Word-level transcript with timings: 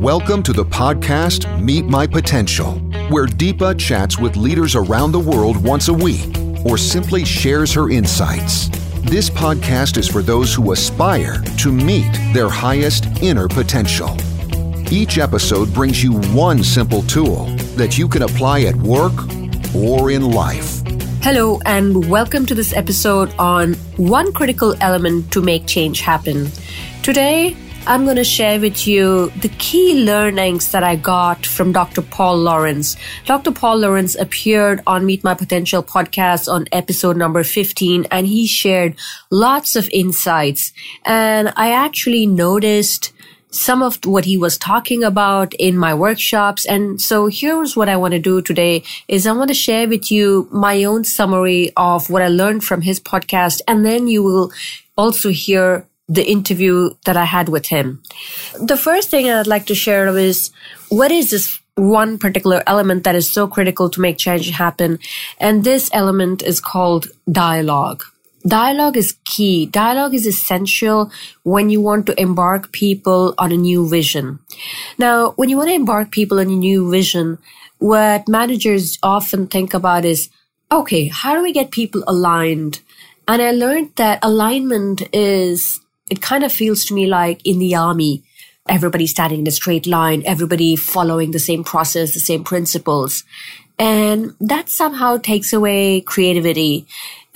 Welcome 0.00 0.42
to 0.42 0.52
the 0.52 0.64
podcast 0.64 1.58
Meet 1.58 1.86
My 1.86 2.06
Potential, 2.06 2.72
where 3.08 3.24
Deepa 3.24 3.78
chats 3.78 4.18
with 4.18 4.36
leaders 4.36 4.74
around 4.74 5.12
the 5.12 5.18
world 5.18 5.56
once 5.56 5.88
a 5.88 5.92
week 5.94 6.36
or 6.66 6.76
simply 6.76 7.24
shares 7.24 7.72
her 7.72 7.88
insights. 7.88 8.68
This 9.08 9.30
podcast 9.30 9.96
is 9.96 10.06
for 10.06 10.20
those 10.20 10.52
who 10.52 10.72
aspire 10.72 11.40
to 11.58 11.72
meet 11.72 12.12
their 12.34 12.50
highest 12.50 13.06
inner 13.22 13.48
potential. 13.48 14.14
Each 14.92 15.16
episode 15.16 15.72
brings 15.72 16.04
you 16.04 16.20
one 16.34 16.62
simple 16.62 17.00
tool 17.02 17.46
that 17.76 17.96
you 17.96 18.06
can 18.06 18.20
apply 18.20 18.64
at 18.64 18.76
work 18.76 19.14
or 19.74 20.10
in 20.10 20.30
life. 20.30 20.82
Hello, 21.22 21.58
and 21.64 22.10
welcome 22.10 22.44
to 22.44 22.54
this 22.54 22.74
episode 22.74 23.34
on 23.38 23.72
one 23.96 24.30
critical 24.34 24.74
element 24.82 25.32
to 25.32 25.40
make 25.40 25.66
change 25.66 26.02
happen. 26.02 26.50
Today, 27.02 27.56
I'm 27.88 28.02
going 28.02 28.16
to 28.16 28.24
share 28.24 28.58
with 28.58 28.88
you 28.88 29.30
the 29.40 29.48
key 29.58 30.02
learnings 30.02 30.72
that 30.72 30.82
I 30.82 30.96
got 30.96 31.46
from 31.46 31.70
Dr. 31.70 32.02
Paul 32.02 32.36
Lawrence. 32.38 32.96
Dr. 33.26 33.52
Paul 33.52 33.78
Lawrence 33.78 34.16
appeared 34.16 34.82
on 34.88 35.06
Meet 35.06 35.22
My 35.22 35.34
Potential 35.34 35.84
podcast 35.84 36.52
on 36.52 36.66
episode 36.72 37.16
number 37.16 37.44
15 37.44 38.08
and 38.10 38.26
he 38.26 38.44
shared 38.48 38.96
lots 39.30 39.76
of 39.76 39.88
insights. 39.92 40.72
And 41.04 41.52
I 41.54 41.70
actually 41.70 42.26
noticed 42.26 43.12
some 43.50 43.82
of 43.82 44.04
what 44.04 44.24
he 44.24 44.36
was 44.36 44.58
talking 44.58 45.04
about 45.04 45.54
in 45.54 45.78
my 45.78 45.94
workshops. 45.94 46.66
And 46.66 47.00
so 47.00 47.28
here's 47.28 47.76
what 47.76 47.88
I 47.88 47.96
want 47.96 48.14
to 48.14 48.18
do 48.18 48.42
today 48.42 48.82
is 49.06 49.28
I 49.28 49.32
want 49.32 49.48
to 49.48 49.54
share 49.54 49.86
with 49.86 50.10
you 50.10 50.48
my 50.50 50.82
own 50.82 51.04
summary 51.04 51.70
of 51.76 52.10
what 52.10 52.22
I 52.22 52.26
learned 52.26 52.64
from 52.64 52.82
his 52.82 52.98
podcast. 52.98 53.60
And 53.68 53.86
then 53.86 54.08
you 54.08 54.24
will 54.24 54.50
also 54.96 55.30
hear 55.30 55.86
the 56.08 56.24
interview 56.24 56.90
that 57.04 57.16
I 57.16 57.24
had 57.24 57.48
with 57.48 57.66
him. 57.66 58.02
The 58.60 58.76
first 58.76 59.10
thing 59.10 59.28
I'd 59.28 59.46
like 59.46 59.66
to 59.66 59.74
share 59.74 60.16
is 60.16 60.50
what 60.88 61.10
is 61.10 61.30
this 61.30 61.60
one 61.74 62.18
particular 62.18 62.62
element 62.66 63.04
that 63.04 63.14
is 63.14 63.30
so 63.30 63.46
critical 63.46 63.90
to 63.90 64.00
make 64.00 64.16
change 64.16 64.50
happen? 64.50 64.98
And 65.38 65.64
this 65.64 65.90
element 65.92 66.42
is 66.42 66.60
called 66.60 67.08
dialogue. 67.30 68.04
Dialogue 68.46 68.96
is 68.96 69.16
key. 69.24 69.66
Dialogue 69.66 70.14
is 70.14 70.26
essential 70.26 71.10
when 71.42 71.68
you 71.68 71.80
want 71.80 72.06
to 72.06 72.20
embark 72.20 72.70
people 72.70 73.34
on 73.38 73.50
a 73.50 73.56
new 73.56 73.88
vision. 73.88 74.38
Now, 74.98 75.32
when 75.32 75.48
you 75.48 75.56
want 75.56 75.70
to 75.70 75.74
embark 75.74 76.12
people 76.12 76.38
on 76.38 76.46
a 76.46 76.56
new 76.56 76.88
vision, 76.88 77.38
what 77.78 78.28
managers 78.28 78.98
often 79.02 79.48
think 79.48 79.74
about 79.74 80.04
is, 80.04 80.30
okay, 80.70 81.08
how 81.08 81.34
do 81.34 81.42
we 81.42 81.52
get 81.52 81.72
people 81.72 82.04
aligned? 82.06 82.80
And 83.26 83.42
I 83.42 83.50
learned 83.50 83.96
that 83.96 84.20
alignment 84.22 85.02
is 85.12 85.80
it 86.10 86.22
kind 86.22 86.44
of 86.44 86.52
feels 86.52 86.84
to 86.86 86.94
me 86.94 87.06
like 87.06 87.40
in 87.44 87.58
the 87.58 87.74
army, 87.74 88.22
everybody 88.68 89.06
standing 89.06 89.40
in 89.40 89.46
a 89.46 89.52
straight 89.52 89.86
line, 89.86 90.22
everybody 90.26 90.76
following 90.76 91.30
the 91.30 91.38
same 91.38 91.64
process, 91.64 92.14
the 92.14 92.20
same 92.20 92.44
principles. 92.44 93.24
And 93.78 94.34
that 94.40 94.68
somehow 94.70 95.18
takes 95.18 95.52
away 95.52 96.00
creativity. 96.00 96.86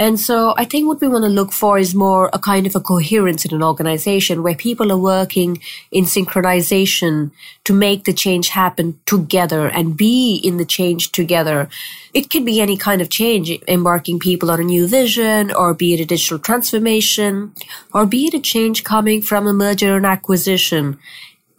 And 0.01 0.19
so 0.19 0.55
I 0.57 0.65
think 0.65 0.89
what 0.89 1.03
we 1.03 1.09
want 1.09 1.25
to 1.25 1.29
look 1.29 1.53
for 1.53 1.79
is 1.79 1.95
more 1.95 2.31
a 2.33 2.39
kind 2.39 2.67
of 2.67 2.75
a 2.75 2.81
coherence 2.81 3.45
in 3.45 3.55
an 3.55 3.63
organization 3.63 4.43
where 4.43 4.55
people 4.55 4.91
are 4.91 4.97
working 4.97 5.61
in 5.93 6.05
synchronization 6.05 7.33
to 7.65 7.75
make 7.75 8.05
the 8.05 8.15
change 8.15 8.49
happen 8.49 8.99
together 9.05 9.69
and 9.69 9.99
be 9.99 10.37
in 10.37 10.57
the 10.57 10.65
change 10.65 11.13
together. 11.13 11.69
It 12.15 12.31
could 12.31 12.47
be 12.47 12.63
any 12.63 12.79
kind 12.79 13.03
of 13.03 13.11
change, 13.11 13.51
embarking 13.69 14.21
people 14.21 14.51
on 14.51 14.59
a 14.59 14.65
new 14.65 14.89
vision 14.89 15.53
or 15.53 15.75
be 15.75 15.93
it 15.93 16.01
a 16.01 16.07
digital 16.07 16.39
transformation 16.39 17.55
or 17.93 18.07
be 18.07 18.29
it 18.29 18.33
a 18.33 18.41
change 18.41 18.85
coming 18.85 19.21
from 19.21 19.47
a 19.47 19.53
merger 19.53 19.99
and 19.99 20.07
acquisition. 20.07 20.99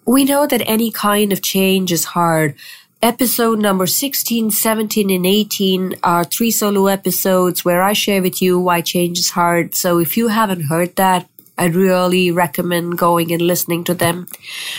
We 0.08 0.26
know 0.26 0.48
that 0.48 0.64
any 0.66 0.90
kind 0.90 1.32
of 1.32 1.44
change 1.44 1.92
is 1.92 2.06
hard, 2.06 2.56
Episode 3.04 3.58
number 3.58 3.88
16, 3.88 4.52
17, 4.52 5.10
and 5.10 5.26
18 5.26 5.96
are 6.04 6.24
three 6.24 6.52
solo 6.52 6.86
episodes 6.86 7.66
where 7.66 7.82
I 7.82 7.94
share 7.94 8.22
with 8.22 8.44
you 8.44 8.60
why 8.60 8.82
change 8.82 9.18
is 9.18 9.32
hard. 9.32 9.74
So 9.74 9.98
if 9.98 10.18
you 10.18 10.28
haven't 10.28 10.68
heard 10.68 10.96
that, 10.98 11.28
I 11.58 11.66
really 11.66 12.30
recommend 12.30 13.00
going 13.00 13.32
and 13.32 13.42
listening 13.42 13.84
to 13.86 13.96
them. 13.96 14.28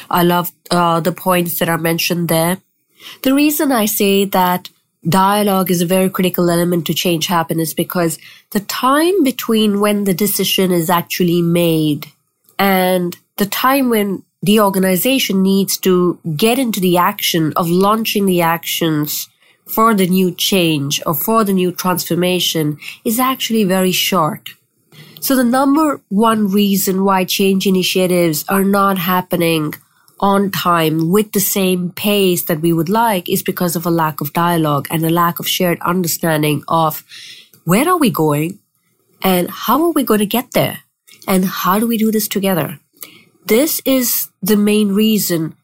I 0.09 0.23
love 0.23 0.53
uh, 0.71 1.01
the 1.01 1.11
points 1.11 1.59
that 1.59 1.69
are 1.69 1.79
mentioned 1.79 2.29
there. 2.29 2.59
The 3.25 3.35
reason 3.35 3.73
I 3.73 3.87
say 3.87 4.25
that 4.27 4.69
dialogue 5.09 5.73
is 5.73 5.83
a 5.83 5.87
very 5.87 6.09
critical 6.09 6.49
element 6.49 6.87
to 6.87 6.95
change 6.95 7.27
happen 7.27 7.59
is 7.59 7.75
because 7.75 8.21
the 8.51 8.61
time 8.61 9.25
between 9.25 9.81
when 9.81 10.05
the 10.05 10.15
decision 10.15 10.71
is 10.71 10.89
actually 10.89 11.43
made 11.43 12.07
and 12.57 13.17
the 13.37 13.47
time 13.47 13.91
when 13.91 14.23
the 14.43 14.61
organization 14.61 15.43
needs 15.43 15.77
to 15.79 16.19
get 16.37 16.59
into 16.59 16.81
the 16.81 16.97
action 16.97 17.53
of 17.57 17.69
launching 17.69 18.27
the 18.27 18.43
actions 18.43 19.29
for 19.65 19.95
the 19.95 20.07
new 20.07 20.33
change 20.33 21.01
or 21.07 21.15
for 21.15 21.45
the 21.45 21.53
new 21.53 21.71
transformation 21.71 22.79
is 23.05 23.21
actually 23.21 23.65
very 23.65 23.93
short. 23.93 24.51
So 25.21 25.37
the 25.37 25.45
number 25.45 26.01
one 26.09 26.51
reason 26.51 27.05
why 27.05 27.25
change 27.25 27.67
initiatives 27.67 28.45
are 28.49 28.65
not 28.65 28.99
happening 28.99 29.75
on 30.19 30.51
time 30.51 31.11
with 31.11 31.33
the 31.33 31.41
same 31.41 31.91
pace 31.91 32.43
that 32.45 32.61
we 32.61 32.73
would 32.73 32.89
like 32.89 33.29
is 33.29 33.43
because 33.43 33.77
of 33.77 33.87
a 33.87 33.91
lack 33.91 34.21
of 34.21 34.33
dialogue 34.33 34.89
and 34.91 35.05
a 35.05 35.11
lack 35.11 35.39
of 35.39 35.49
shared 35.49 35.81
understanding 35.81 36.63
of 36.67 37.05
where 37.65 37.89
are 37.89 37.99
we 37.99 38.11
going 38.11 38.59
and 39.23 39.49
how 39.51 39.83
are 39.85 39.91
we 39.91 40.03
going 40.03 40.21
to 40.21 40.27
get 40.27 40.51
there 40.53 40.81
and 41.29 41.45
how 41.45 41.79
do 41.79 41.87
we 41.87 41.97
do 41.97 42.11
this 42.11 42.27
together? 42.27 42.81
This 43.47 43.81
is 43.85 44.29
the 44.41 44.57
main 44.57 44.93
reason 44.93 45.57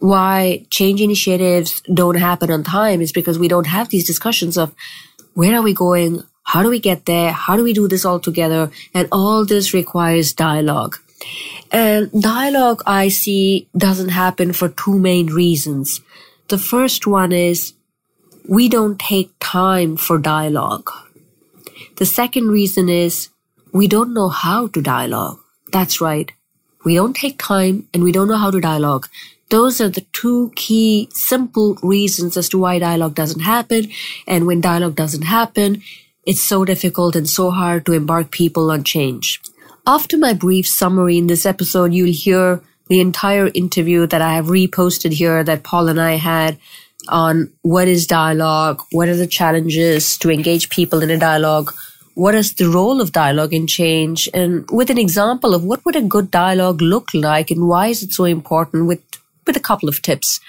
why 0.00 0.66
change 0.70 1.00
initiatives 1.00 1.82
don't 1.92 2.16
happen 2.16 2.50
on 2.50 2.62
time 2.62 3.00
is 3.00 3.12
because 3.12 3.38
we 3.38 3.48
don't 3.48 3.66
have 3.66 3.88
these 3.88 4.06
discussions 4.06 4.56
of 4.56 4.74
where 5.34 5.56
are 5.56 5.62
we 5.62 5.74
going? 5.74 6.22
How 6.44 6.62
do 6.62 6.70
we 6.70 6.78
get 6.78 7.04
there? 7.04 7.32
How 7.32 7.56
do 7.56 7.62
we 7.62 7.72
do 7.72 7.88
this 7.88 8.04
all 8.04 8.20
together? 8.20 8.70
And 8.94 9.08
all 9.12 9.44
this 9.44 9.74
requires 9.74 10.32
dialogue. 10.32 10.96
And 11.70 12.10
dialogue 12.22 12.82
I 12.86 13.08
see 13.08 13.68
doesn't 13.76 14.10
happen 14.10 14.52
for 14.52 14.68
two 14.68 14.98
main 14.98 15.26
reasons. 15.26 16.00
The 16.48 16.58
first 16.58 17.06
one 17.06 17.32
is 17.32 17.74
we 18.48 18.68
don't 18.68 18.98
take 18.98 19.30
time 19.40 19.96
for 19.96 20.16
dialogue. 20.16 20.90
The 21.96 22.06
second 22.06 22.48
reason 22.48 22.88
is 22.88 23.28
we 23.72 23.86
don't 23.86 24.14
know 24.14 24.30
how 24.30 24.68
to 24.68 24.80
dialogue. 24.80 25.38
That's 25.70 26.00
right. 26.00 26.32
We 26.88 26.94
don't 26.94 27.14
take 27.14 27.38
time 27.38 27.86
and 27.92 28.02
we 28.02 28.12
don't 28.12 28.28
know 28.28 28.38
how 28.38 28.50
to 28.50 28.62
dialogue. 28.62 29.08
Those 29.50 29.78
are 29.78 29.90
the 29.90 30.06
two 30.14 30.52
key 30.56 31.10
simple 31.12 31.76
reasons 31.82 32.38
as 32.38 32.48
to 32.48 32.58
why 32.58 32.78
dialogue 32.78 33.14
doesn't 33.14 33.40
happen. 33.40 33.90
And 34.26 34.46
when 34.46 34.62
dialogue 34.62 34.94
doesn't 34.96 35.24
happen, 35.24 35.82
it's 36.24 36.40
so 36.40 36.64
difficult 36.64 37.14
and 37.14 37.28
so 37.28 37.50
hard 37.50 37.84
to 37.84 37.92
embark 37.92 38.30
people 38.30 38.70
on 38.70 38.84
change. 38.84 39.38
After 39.86 40.16
my 40.16 40.32
brief 40.32 40.66
summary 40.66 41.18
in 41.18 41.26
this 41.26 41.44
episode, 41.44 41.92
you'll 41.92 42.10
hear 42.10 42.62
the 42.88 43.00
entire 43.00 43.50
interview 43.52 44.06
that 44.06 44.22
I 44.22 44.32
have 44.32 44.46
reposted 44.46 45.12
here 45.12 45.44
that 45.44 45.64
Paul 45.64 45.88
and 45.88 46.00
I 46.00 46.12
had 46.12 46.56
on 47.10 47.52
what 47.60 47.86
is 47.86 48.06
dialogue, 48.06 48.82
what 48.92 49.10
are 49.10 49.16
the 49.16 49.26
challenges 49.26 50.16
to 50.20 50.30
engage 50.30 50.70
people 50.70 51.02
in 51.02 51.10
a 51.10 51.18
dialogue, 51.18 51.74
what 52.18 52.34
is 52.34 52.54
the 52.54 52.68
role 52.68 53.00
of 53.00 53.12
dialogue 53.12 53.54
in 53.54 53.68
change? 53.68 54.28
And 54.34 54.68
with 54.72 54.90
an 54.90 54.98
example 54.98 55.54
of 55.54 55.62
what 55.62 55.84
would 55.84 55.94
a 55.94 56.02
good 56.02 56.32
dialogue 56.32 56.82
look 56.82 57.14
like 57.14 57.52
and 57.52 57.68
why 57.68 57.86
is 57.86 58.02
it 58.02 58.12
so 58.12 58.24
important 58.24 58.86
with 58.86 59.02
with 59.46 59.56
a 59.56 59.66
couple 59.68 59.88
of 59.88 60.02
tips. 60.02 60.40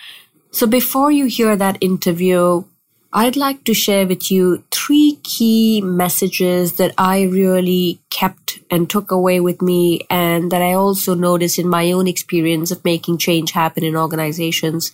So 0.51 0.65
before 0.65 1.11
you 1.11 1.27
hear 1.27 1.55
that 1.55 1.77
interview 1.79 2.63
i'd 3.11 3.35
like 3.35 3.63
to 3.63 3.73
share 3.73 4.05
with 4.05 4.29
you 4.29 4.63
three 4.69 5.17
key 5.23 5.81
messages 5.81 6.73
that 6.73 6.93
i 6.97 7.23
really 7.23 7.99
kept 8.11 8.59
and 8.69 8.87
took 8.87 9.09
away 9.09 9.39
with 9.39 9.63
me 9.63 10.05
and 10.11 10.51
that 10.51 10.61
i 10.61 10.73
also 10.73 11.15
noticed 11.15 11.57
in 11.57 11.67
my 11.67 11.91
own 11.91 12.07
experience 12.07 12.69
of 12.69 12.85
making 12.85 13.17
change 13.17 13.51
happen 13.51 13.83
in 13.83 13.95
organizations. 13.95 14.91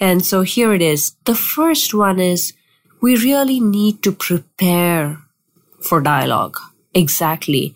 And 0.00 0.24
so 0.24 0.42
here 0.42 0.72
it 0.72 0.82
is. 0.82 1.14
The 1.24 1.34
first 1.34 1.92
one 1.94 2.18
is 2.20 2.54
we 3.02 3.16
really 3.16 3.60
need 3.60 4.02
to 4.02 4.12
prepare 4.12 5.18
for 5.82 6.00
dialogue. 6.00 6.58
Exactly. 6.94 7.74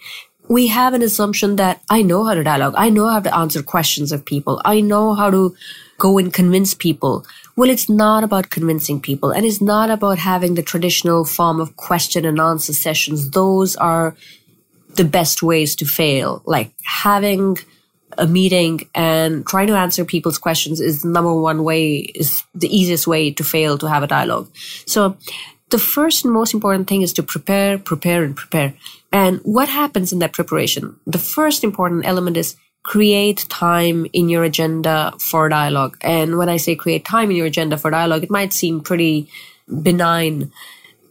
We 0.48 0.68
have 0.68 0.94
an 0.94 1.02
assumption 1.02 1.56
that 1.56 1.82
I 1.90 2.02
know 2.02 2.24
how 2.24 2.34
to 2.34 2.44
dialogue. 2.44 2.74
I 2.76 2.88
know 2.88 3.08
how 3.08 3.20
to 3.20 3.34
answer 3.34 3.62
questions 3.62 4.12
of 4.12 4.24
people. 4.24 4.62
I 4.64 4.80
know 4.80 5.14
how 5.14 5.30
to 5.30 5.56
go 5.98 6.18
and 6.18 6.32
convince 6.32 6.74
people. 6.74 7.26
Well, 7.56 7.70
it's 7.70 7.88
not 7.88 8.22
about 8.22 8.50
convincing 8.50 9.00
people 9.00 9.30
and 9.30 9.44
it's 9.46 9.60
not 9.60 9.90
about 9.90 10.18
having 10.18 10.54
the 10.54 10.62
traditional 10.62 11.24
form 11.24 11.60
of 11.60 11.76
question 11.76 12.24
and 12.24 12.38
answer 12.40 12.72
sessions. 12.72 13.30
Those 13.30 13.76
are 13.76 14.14
the 14.94 15.04
best 15.04 15.42
ways 15.42 15.74
to 15.76 15.84
fail. 15.84 16.42
Like 16.44 16.72
having 16.84 17.58
a 18.18 18.26
meeting 18.26 18.88
and 18.94 19.46
trying 19.46 19.66
to 19.66 19.74
answer 19.74 20.04
people's 20.04 20.38
questions 20.38 20.80
is 20.80 21.02
the 21.02 21.08
number 21.08 21.34
one 21.34 21.64
way, 21.64 21.96
is 21.96 22.44
the 22.54 22.74
easiest 22.74 23.06
way 23.06 23.30
to 23.30 23.44
fail 23.44 23.78
to 23.78 23.88
have 23.88 24.02
a 24.02 24.06
dialogue. 24.06 24.50
So 24.86 25.16
the 25.76 25.82
first 25.96 26.24
and 26.24 26.32
most 26.32 26.54
important 26.54 26.88
thing 26.88 27.02
is 27.02 27.12
to 27.12 27.22
prepare, 27.22 27.76
prepare, 27.76 28.24
and 28.24 28.34
prepare. 28.34 28.72
And 29.12 29.40
what 29.42 29.68
happens 29.68 30.10
in 30.10 30.20
that 30.20 30.32
preparation? 30.32 30.96
The 31.06 31.18
first 31.18 31.62
important 31.62 32.06
element 32.06 32.38
is 32.38 32.56
create 32.82 33.44
time 33.50 34.06
in 34.14 34.30
your 34.30 34.42
agenda 34.42 35.12
for 35.20 35.50
dialogue. 35.50 35.98
And 36.00 36.38
when 36.38 36.48
I 36.48 36.56
say 36.56 36.76
create 36.76 37.04
time 37.04 37.30
in 37.30 37.36
your 37.36 37.44
agenda 37.44 37.76
for 37.76 37.90
dialogue, 37.90 38.24
it 38.24 38.30
might 38.30 38.54
seem 38.54 38.80
pretty 38.80 39.28
benign, 39.68 40.50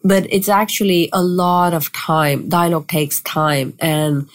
but 0.04 0.26
it's 0.34 0.50
actually 0.50 1.12
a 1.14 1.22
lot 1.22 1.76
of 1.76 1.94
time. 1.94 2.50
Dialogue 2.50 2.88
takes 2.88 3.22
time 3.22 3.76
and 3.78 4.28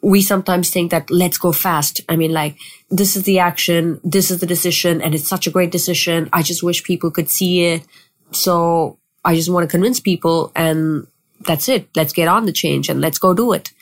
we 0.00 0.22
sometimes 0.22 0.70
think 0.70 0.92
that 0.92 1.10
let's 1.10 1.38
go 1.38 1.50
fast. 1.50 2.02
I 2.08 2.14
mean, 2.14 2.32
like, 2.32 2.56
this 2.88 3.16
is 3.16 3.24
the 3.24 3.40
action, 3.40 4.00
this 4.04 4.30
is 4.30 4.38
the 4.38 4.46
decision, 4.46 5.02
and 5.02 5.12
it's 5.12 5.28
such 5.28 5.48
a 5.48 5.50
great 5.50 5.72
decision. 5.72 6.28
I 6.32 6.42
just 6.42 6.62
wish 6.62 6.84
people 6.84 7.10
could 7.10 7.28
see 7.28 7.64
it. 7.64 7.82
So 8.30 8.99
I 9.24 9.34
just 9.34 9.50
want 9.50 9.64
to 9.64 9.70
convince 9.70 10.00
people, 10.00 10.52
and 10.54 11.06
that's 11.46 11.68
it. 11.68 11.88
Let's 11.94 12.12
get 12.12 12.28
on 12.28 12.46
the 12.46 12.52
change 12.52 12.88
and 12.88 13.00
let's 13.00 13.18
go 13.18 13.34
do 13.34 13.52
it. 13.52 13.72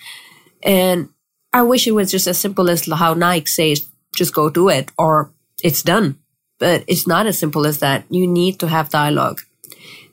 And 0.63 1.11
I 1.53 1.63
wish 1.63 1.87
it 1.87 1.93
was 1.93 2.11
just 2.11 2.27
as 2.27 2.39
simple 2.39 2.71
as 2.71 2.87
how 2.87 3.15
Nike 3.15 3.47
says, 3.47 3.89
just 4.15 4.35
go 4.35 4.51
do 4.51 4.69
it, 4.69 4.91
or 4.99 5.31
it's 5.63 5.83
done. 5.83 6.19
But 6.59 6.85
it's 6.89 7.07
not 7.07 7.27
as 7.27 7.39
simple 7.39 7.67
as 7.67 7.79
that. 7.79 8.05
You 8.11 8.27
need 8.27 8.59
to 8.61 8.69
have 8.69 8.91
dialogue. 8.91 9.43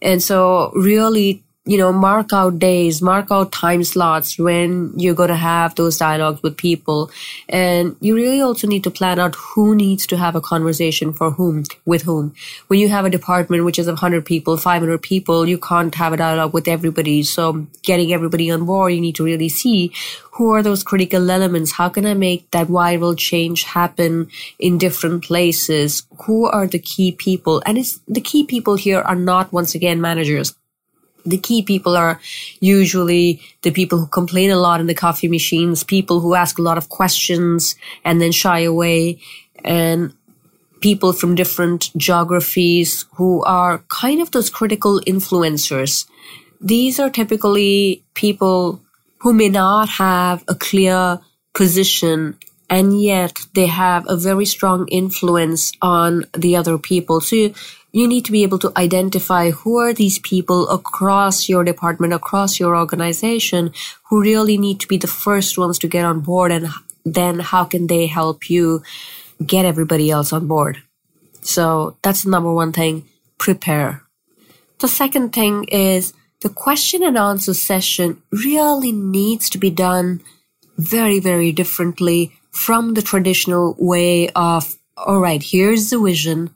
And 0.02 0.22
so 0.22 0.72
really 0.76 1.45
you 1.68 1.80
know, 1.80 1.92
mark 1.92 2.32
out 2.32 2.60
days, 2.60 3.02
mark 3.02 3.32
out 3.32 3.52
time 3.52 3.84
slots 3.84 4.38
when 4.38 4.94
you're 4.96 5.16
going 5.16 5.30
to 5.30 5.36
have 5.36 5.74
those 5.74 5.98
dialogues 5.98 6.44
with 6.44 6.56
people. 6.58 7.10
And 7.50 7.96
you 8.02 8.16
really 8.16 8.40
also 8.40 8.68
need 8.68 8.84
to 8.84 8.92
plan 8.92 9.20
out 9.20 9.34
who 9.34 9.76
needs 9.76 10.06
to 10.08 10.18
have 10.18 10.36
a 10.36 10.42
conversation 10.42 11.12
for 11.12 11.32
whom, 11.32 11.64
with 11.84 12.04
whom. 12.04 12.36
When 12.68 12.80
you 12.80 12.90
have 12.90 13.06
a 13.06 13.10
department 13.10 13.66
which 13.66 13.80
is 13.80 13.88
of 13.88 13.94
100 13.94 14.24
people, 14.26 14.58
500 14.58 15.02
people, 15.02 15.48
you 15.48 15.58
can't 15.58 15.96
have 15.96 16.14
a 16.14 16.18
dialogue 16.18 16.54
with 16.54 16.68
everybody. 16.68 17.24
So 17.24 17.66
getting 17.82 18.14
everybody 18.14 18.52
on 18.52 18.66
board, 18.66 18.94
you 18.94 19.02
need 19.02 19.16
to 19.16 19.24
really 19.24 19.50
see 19.50 19.92
who 20.34 20.52
are 20.52 20.62
those 20.62 20.84
critical 20.84 21.32
elements? 21.32 21.72
How 21.72 21.90
can 21.90 22.06
I 22.06 22.14
make 22.14 22.52
that 22.52 22.68
viral 22.68 23.18
change 23.18 23.64
happen 23.64 24.30
in 24.60 24.78
different 24.78 25.24
places? 25.24 26.04
Who 26.26 26.46
are 26.46 26.68
the 26.68 26.78
key 26.78 27.12
people? 27.12 27.64
And 27.66 27.80
it's 27.80 28.02
the 28.08 28.22
key 28.22 28.44
people 28.44 28.76
here 28.76 29.00
are 29.00 29.16
not 29.16 29.52
once 29.52 29.74
again 29.74 30.00
managers 30.00 30.54
the 31.26 31.38
key 31.38 31.64
people 31.64 31.96
are 31.98 32.20
usually 32.60 33.42
the 33.64 33.72
people 33.72 33.98
who 33.98 34.08
complain 34.08 34.52
a 34.52 34.58
lot 34.58 34.80
in 34.80 34.88
the 34.88 34.94
coffee 34.94 35.28
machines, 35.28 35.84
people 35.84 36.20
who 36.20 36.36
ask 36.36 36.58
a 36.58 36.62
lot 36.62 36.78
of 36.78 36.90
questions 36.90 37.76
and 38.04 38.22
then 38.22 38.32
shy 38.32 38.60
away, 38.60 39.20
and 39.64 40.14
people 40.82 41.14
from 41.14 41.36
different 41.36 41.90
geographies 41.98 43.06
who 43.16 43.44
are 43.44 43.80
kind 43.88 44.22
of 44.22 44.32
those 44.32 44.50
critical 44.50 45.02
influencers. 45.08 46.06
These 46.62 47.00
are 47.00 47.10
typically 47.10 48.04
people 48.14 48.82
who 49.20 49.34
may 49.34 49.50
not 49.50 49.90
have 49.90 50.44
a 50.48 50.56
clear 50.56 51.20
position 51.54 52.38
and 52.70 53.02
yet 53.02 53.40
they 53.54 53.68
have 53.68 54.06
a 54.08 54.18
very 54.18 54.46
strong 54.46 54.88
influence 54.90 55.72
on 55.82 56.26
the 56.38 56.56
other 56.56 56.78
people. 56.78 57.22
So 57.22 57.36
you 57.36 57.54
need 58.08 58.26
to 58.26 58.32
be 58.32 58.44
able 58.44 58.60
to 58.60 58.74
identify 58.76 59.52
who 59.52 59.78
are 59.78 59.94
these 59.94 60.20
people 60.20 60.68
across 60.70 61.48
your 61.48 61.64
department, 61.64 62.14
across 62.14 62.60
your 62.60 62.76
organization 62.76 63.72
who 64.10 64.22
really 64.22 64.58
need 64.58 64.82
to 64.82 64.88
be 64.88 64.98
the 64.98 65.08
first 65.08 65.58
ones 65.58 65.80
to 65.80 65.88
get 65.88 66.04
on 66.06 66.20
board 66.20 66.52
and 66.52 66.68
then 67.06 67.40
how 67.40 67.64
can 67.64 67.88
they 67.88 68.08
help 68.08 68.50
you 68.50 68.84
get 69.46 69.66
everybody 69.66 70.12
else 70.12 70.34
on 70.34 70.48
board. 70.48 70.82
So 71.42 71.96
that's 72.02 72.24
the 72.24 72.32
number 72.32 72.52
one 72.52 72.72
thing. 72.72 73.06
Prepare. 73.38 74.02
The 74.80 74.88
second 74.88 75.32
thing 75.32 75.66
is 75.66 76.14
the 76.42 76.50
question 76.50 77.04
and 77.04 77.18
answer 77.18 77.54
session 77.54 78.22
really 78.32 78.92
needs 78.92 79.50
to 79.52 79.58
be 79.58 79.70
done 79.70 80.22
very, 80.78 81.20
very 81.20 81.52
differently 81.52 82.34
from 82.52 82.94
the 82.94 83.02
traditional 83.02 83.76
way 83.78 84.30
of, 84.30 84.78
all 84.98 85.20
right, 85.20 85.42
here's 85.42 85.90
the 85.90 86.00
vision. 86.00 86.55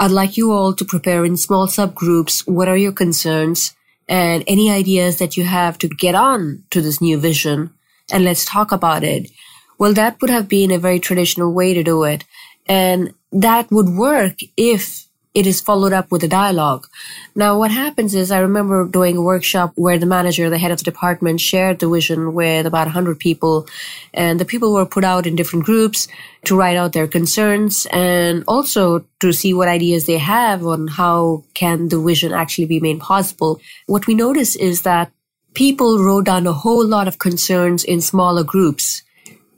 I'd 0.00 0.10
like 0.10 0.38
you 0.38 0.50
all 0.52 0.72
to 0.72 0.84
prepare 0.86 1.26
in 1.26 1.36
small 1.36 1.66
subgroups 1.66 2.48
what 2.48 2.68
are 2.68 2.76
your 2.76 2.90
concerns 2.90 3.76
and 4.08 4.42
any 4.46 4.70
ideas 4.70 5.18
that 5.18 5.36
you 5.36 5.44
have 5.44 5.76
to 5.76 5.88
get 5.88 6.14
on 6.14 6.64
to 6.70 6.80
this 6.80 7.02
new 7.02 7.18
vision 7.18 7.74
and 8.10 8.24
let's 8.24 8.46
talk 8.46 8.72
about 8.72 9.04
it. 9.04 9.30
Well, 9.78 9.92
that 9.92 10.18
would 10.22 10.30
have 10.30 10.48
been 10.48 10.70
a 10.70 10.78
very 10.78 11.00
traditional 11.00 11.52
way 11.52 11.74
to 11.74 11.82
do 11.82 12.04
it. 12.04 12.24
And 12.66 13.12
that 13.30 13.70
would 13.70 13.90
work 13.90 14.38
if 14.56 15.06
it 15.32 15.46
is 15.46 15.60
followed 15.60 15.92
up 15.92 16.10
with 16.10 16.24
a 16.24 16.28
dialogue. 16.28 16.88
Now, 17.36 17.56
what 17.56 17.70
happens 17.70 18.14
is 18.14 18.32
I 18.32 18.40
remember 18.40 18.86
doing 18.86 19.16
a 19.16 19.22
workshop 19.22 19.72
where 19.76 19.96
the 19.96 20.06
manager, 20.06 20.50
the 20.50 20.58
head 20.58 20.72
of 20.72 20.78
the 20.78 20.84
department 20.84 21.40
shared 21.40 21.78
the 21.78 21.88
vision 21.88 22.34
with 22.34 22.66
about 22.66 22.86
100 22.86 23.18
people 23.18 23.68
and 24.12 24.40
the 24.40 24.44
people 24.44 24.72
were 24.72 24.86
put 24.86 25.04
out 25.04 25.26
in 25.26 25.36
different 25.36 25.64
groups 25.64 26.08
to 26.46 26.56
write 26.56 26.76
out 26.76 26.92
their 26.92 27.06
concerns 27.06 27.86
and 27.92 28.42
also 28.48 29.04
to 29.20 29.32
see 29.32 29.54
what 29.54 29.68
ideas 29.68 30.06
they 30.06 30.18
have 30.18 30.66
on 30.66 30.88
how 30.88 31.44
can 31.54 31.88
the 31.88 32.00
vision 32.00 32.32
actually 32.32 32.66
be 32.66 32.80
made 32.80 32.98
possible. 32.98 33.60
What 33.86 34.08
we 34.08 34.14
notice 34.14 34.56
is 34.56 34.82
that 34.82 35.12
people 35.54 36.02
wrote 36.02 36.24
down 36.24 36.46
a 36.46 36.52
whole 36.52 36.84
lot 36.84 37.06
of 37.06 37.18
concerns 37.18 37.84
in 37.84 38.00
smaller 38.00 38.42
groups. 38.42 39.02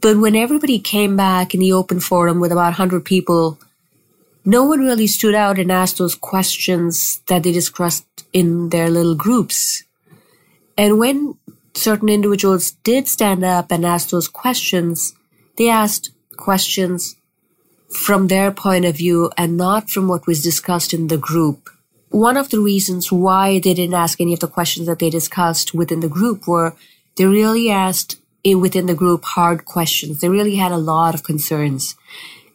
But 0.03 0.19
when 0.19 0.37
everybody 0.37 0.79
came 0.81 1.17
back 1.17 1.55
in 1.55 1.61
the 1.61 1.73
open 1.73 2.01
forum 2.01 2.41
with 2.41 2.53
about 2.53 2.77
100 2.77 3.05
people, 3.05 3.59
no 4.45 4.65
one 4.65 4.81
really 4.81 5.07
stood 5.07 5.35
out 5.35 5.59
and 5.59 5.71
asked 5.71 5.99
those 5.99 6.15
questions 6.15 7.21
that 7.29 7.43
they 7.43 7.53
discussed 7.53 8.07
in 8.33 8.71
their 8.71 8.91
little 8.91 9.15
groups. 9.15 9.85
And 10.77 10.99
when 10.99 11.37
certain 11.75 12.09
individuals 12.09 12.73
did 12.83 13.09
stand 13.09 13.45
up 13.45 13.71
and 13.71 13.87
ask 13.87 14.11
those 14.11 14.29
questions, 14.29 15.15
they 15.57 15.69
asked 15.69 16.11
questions 16.37 17.17
from 17.91 18.29
their 18.29 18.51
point 18.51 18.85
of 18.85 18.97
view 18.97 19.31
and 19.37 19.57
not 19.57 19.91
from 19.91 20.09
what 20.09 20.27
was 20.27 20.43
discussed 20.43 20.95
in 20.95 21.09
the 21.09 21.19
group. 21.19 21.69
One 22.09 22.37
of 22.37 22.51
the 22.51 22.61
reasons 22.61 23.13
why 23.13 23.61
they 23.61 23.75
didn't 23.75 23.95
ask 23.95 24.21
any 24.21 24.33
of 24.35 24.41
the 24.41 24.49
questions 24.49 24.87
that 24.87 24.99
they 24.99 25.11
discussed 25.11 25.73
within 25.73 26.01
the 26.01 26.09
group 26.09 26.47
were 26.47 26.75
they 27.17 27.27
really 27.27 27.71
asked 27.71 28.17
within 28.45 28.87
the 28.87 28.95
group 28.95 29.25
hard 29.25 29.65
questions. 29.65 30.21
They 30.21 30.29
really 30.29 30.57
had 30.57 30.73
a 30.73 30.79
lot 30.79 31.15
of 31.15 31.23
concerns. 31.23 31.95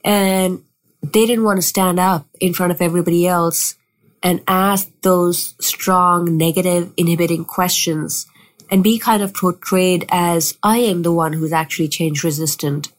And 0.03 0.63
they 1.01 1.25
didn't 1.25 1.43
want 1.43 1.57
to 1.57 1.67
stand 1.67 1.99
up 1.99 2.25
in 2.39 2.53
front 2.53 2.71
of 2.71 2.81
everybody 2.81 3.27
else 3.27 3.75
and 4.23 4.43
ask 4.47 4.89
those 5.01 5.53
strong, 5.59 6.37
negative, 6.37 6.91
inhibiting 6.97 7.45
questions 7.45 8.27
and 8.69 8.83
be 8.83 8.99
kind 8.99 9.21
of 9.21 9.33
portrayed 9.33 10.05
as 10.09 10.57
I 10.63 10.79
am 10.79 11.03
the 11.03 11.11
one 11.11 11.33
who's 11.33 11.53
actually 11.53 11.87
change 11.87 12.23
resistant. 12.23 12.91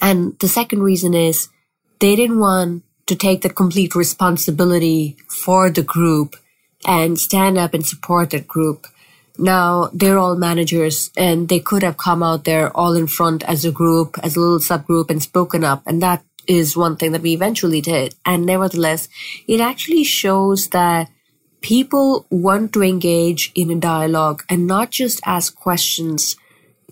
And 0.00 0.38
the 0.38 0.48
second 0.48 0.82
reason 0.82 1.14
is 1.14 1.48
they 2.00 2.16
didn't 2.16 2.40
want 2.40 2.82
to 3.06 3.14
take 3.14 3.42
the 3.42 3.50
complete 3.50 3.94
responsibility 3.94 5.16
for 5.28 5.70
the 5.70 5.82
group 5.82 6.36
and 6.86 7.18
stand 7.18 7.58
up 7.58 7.74
and 7.74 7.86
support 7.86 8.30
that 8.30 8.48
group. 8.48 8.86
Now 9.38 9.90
they're 9.92 10.18
all 10.18 10.36
managers 10.36 11.10
and 11.16 11.48
they 11.48 11.60
could 11.60 11.82
have 11.82 11.96
come 11.96 12.22
out 12.22 12.44
there 12.44 12.74
all 12.76 12.94
in 12.94 13.06
front 13.06 13.42
as 13.44 13.64
a 13.64 13.72
group, 13.72 14.18
as 14.22 14.36
a 14.36 14.40
little 14.40 14.58
subgroup 14.58 15.10
and 15.10 15.22
spoken 15.22 15.64
up. 15.64 15.82
And 15.86 16.02
that 16.02 16.24
is 16.46 16.76
one 16.76 16.96
thing 16.96 17.12
that 17.12 17.22
we 17.22 17.32
eventually 17.32 17.80
did. 17.80 18.14
And 18.24 18.46
nevertheless, 18.46 19.08
it 19.46 19.60
actually 19.60 20.04
shows 20.04 20.68
that 20.68 21.10
people 21.60 22.26
want 22.30 22.72
to 22.74 22.82
engage 22.82 23.50
in 23.54 23.70
a 23.70 23.76
dialogue 23.76 24.44
and 24.48 24.66
not 24.66 24.90
just 24.90 25.20
ask 25.24 25.54
questions 25.56 26.36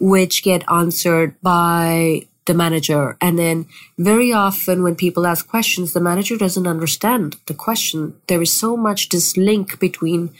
which 0.00 0.42
get 0.42 0.64
answered 0.70 1.34
by 1.42 2.26
the 2.46 2.54
manager. 2.54 3.16
And 3.20 3.38
then 3.38 3.66
very 3.98 4.32
often 4.32 4.82
when 4.82 4.96
people 4.96 5.26
ask 5.26 5.46
questions, 5.46 5.92
the 5.92 6.00
manager 6.00 6.36
doesn't 6.36 6.66
understand 6.66 7.36
the 7.46 7.54
question. 7.54 8.16
There 8.26 8.42
is 8.42 8.52
so 8.52 8.76
much 8.76 9.10
this 9.10 9.36
link 9.36 9.78
between 9.78 10.30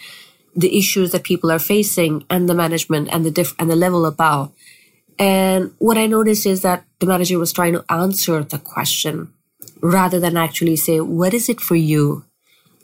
the 0.57 0.77
issues 0.77 1.13
that 1.13 1.23
people 1.25 1.51
are 1.51 1.59
facing 1.59 2.25
and 2.29 2.49
the 2.49 2.55
management 2.55 3.09
and 3.13 3.25
the 3.25 3.31
diff- 3.31 3.55
and 3.59 3.71
the 3.71 3.77
level 3.77 4.05
above 4.05 4.51
and 5.19 5.73
what 5.79 5.99
I 5.99 6.07
noticed 6.07 6.47
is 6.47 6.63
that 6.63 6.85
the 6.99 7.07
manager 7.07 7.39
was 7.39 7.53
trying 7.53 7.75
to 7.75 7.85
answer 7.89 8.43
the 8.43 8.59
question 8.59 9.33
rather 9.81 10.21
than 10.21 10.37
actually 10.37 10.77
say, 10.77 11.01
what 11.01 11.35
is 11.35 11.49
it 11.49 11.61
for 11.61 11.77
you? 11.77 12.25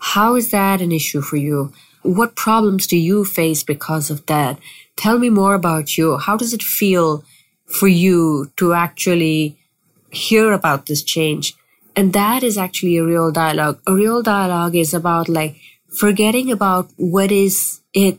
How 0.00 0.36
is 0.36 0.50
that 0.50 0.80
an 0.80 0.92
issue 0.92 1.20
for 1.20 1.36
you? 1.36 1.72
What 2.02 2.36
problems 2.36 2.86
do 2.86 2.96
you 2.96 3.24
face 3.24 3.62
because 3.62 4.10
of 4.10 4.26
that? 4.26 4.58
Tell 4.96 5.18
me 5.18 5.30
more 5.30 5.54
about 5.54 5.96
you. 5.96 6.18
How 6.18 6.36
does 6.36 6.52
it 6.52 6.62
feel 6.62 7.24
for 7.66 7.88
you 7.88 8.50
to 8.56 8.72
actually 8.72 9.58
hear 10.10 10.52
about 10.52 10.86
this 10.86 11.02
change? 11.02 11.54
And 11.96 12.12
that 12.12 12.42
is 12.42 12.56
actually 12.56 12.96
a 12.96 13.04
real 13.04 13.32
dialogue. 13.32 13.80
A 13.86 13.92
real 13.92 14.22
dialogue 14.22 14.76
is 14.76 14.94
about 14.94 15.28
like 15.28 15.56
forgetting 15.88 16.50
about 16.52 16.90
what 16.96 17.32
is 17.32 17.80
it 17.92 18.18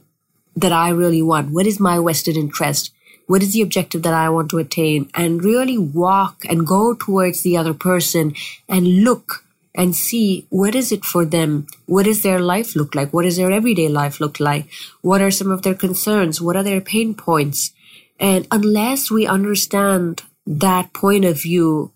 that 0.55 0.73
I 0.73 0.89
really 0.89 1.21
want? 1.21 1.51
What 1.51 1.67
is 1.67 1.79
my 1.79 1.99
vested 1.99 2.35
interest? 2.35 2.91
What 3.29 3.43
is 3.43 3.53
the 3.53 3.61
objective 3.61 4.01
that 4.01 4.13
I 4.15 4.27
want 4.31 4.49
to 4.49 4.57
attain? 4.57 5.07
And 5.13 5.43
really 5.43 5.77
walk 5.77 6.43
and 6.49 6.65
go 6.65 6.95
towards 6.95 7.43
the 7.43 7.57
other 7.57 7.75
person 7.75 8.33
and 8.67 9.03
look 9.03 9.45
and 9.75 9.95
see 9.95 10.47
what 10.49 10.73
is 10.73 10.91
it 10.91 11.05
for 11.05 11.25
them? 11.25 11.67
What 11.85 12.05
does 12.05 12.23
their 12.23 12.39
life 12.39 12.75
look 12.75 12.95
like? 12.95 13.13
What 13.13 13.25
does 13.25 13.37
their 13.37 13.51
everyday 13.51 13.87
life 13.87 14.19
look 14.19 14.39
like? 14.39 14.65
What 15.03 15.21
are 15.21 15.29
some 15.29 15.51
of 15.51 15.61
their 15.61 15.75
concerns? 15.75 16.41
What 16.41 16.55
are 16.55 16.63
their 16.63 16.81
pain 16.81 17.13
points? 17.13 17.71
And 18.19 18.47
unless 18.49 19.11
we 19.11 19.27
understand 19.27 20.23
that 20.47 20.91
point 20.93 21.23
of 21.23 21.39
view, 21.39 21.91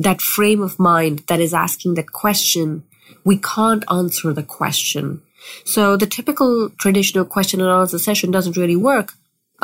that 0.00 0.20
frame 0.20 0.60
of 0.60 0.80
mind 0.80 1.20
that 1.28 1.38
is 1.38 1.54
asking 1.54 1.94
that 1.94 2.10
question, 2.10 2.82
we 3.22 3.36
can't 3.36 3.84
answer 3.88 4.32
the 4.32 4.42
question. 4.42 5.22
So 5.64 5.96
the 5.96 6.06
typical 6.06 6.70
traditional 6.70 7.24
question 7.24 7.60
and 7.60 7.70
answer 7.70 8.00
session 8.00 8.32
doesn't 8.32 8.56
really 8.56 8.74
work 8.74 9.14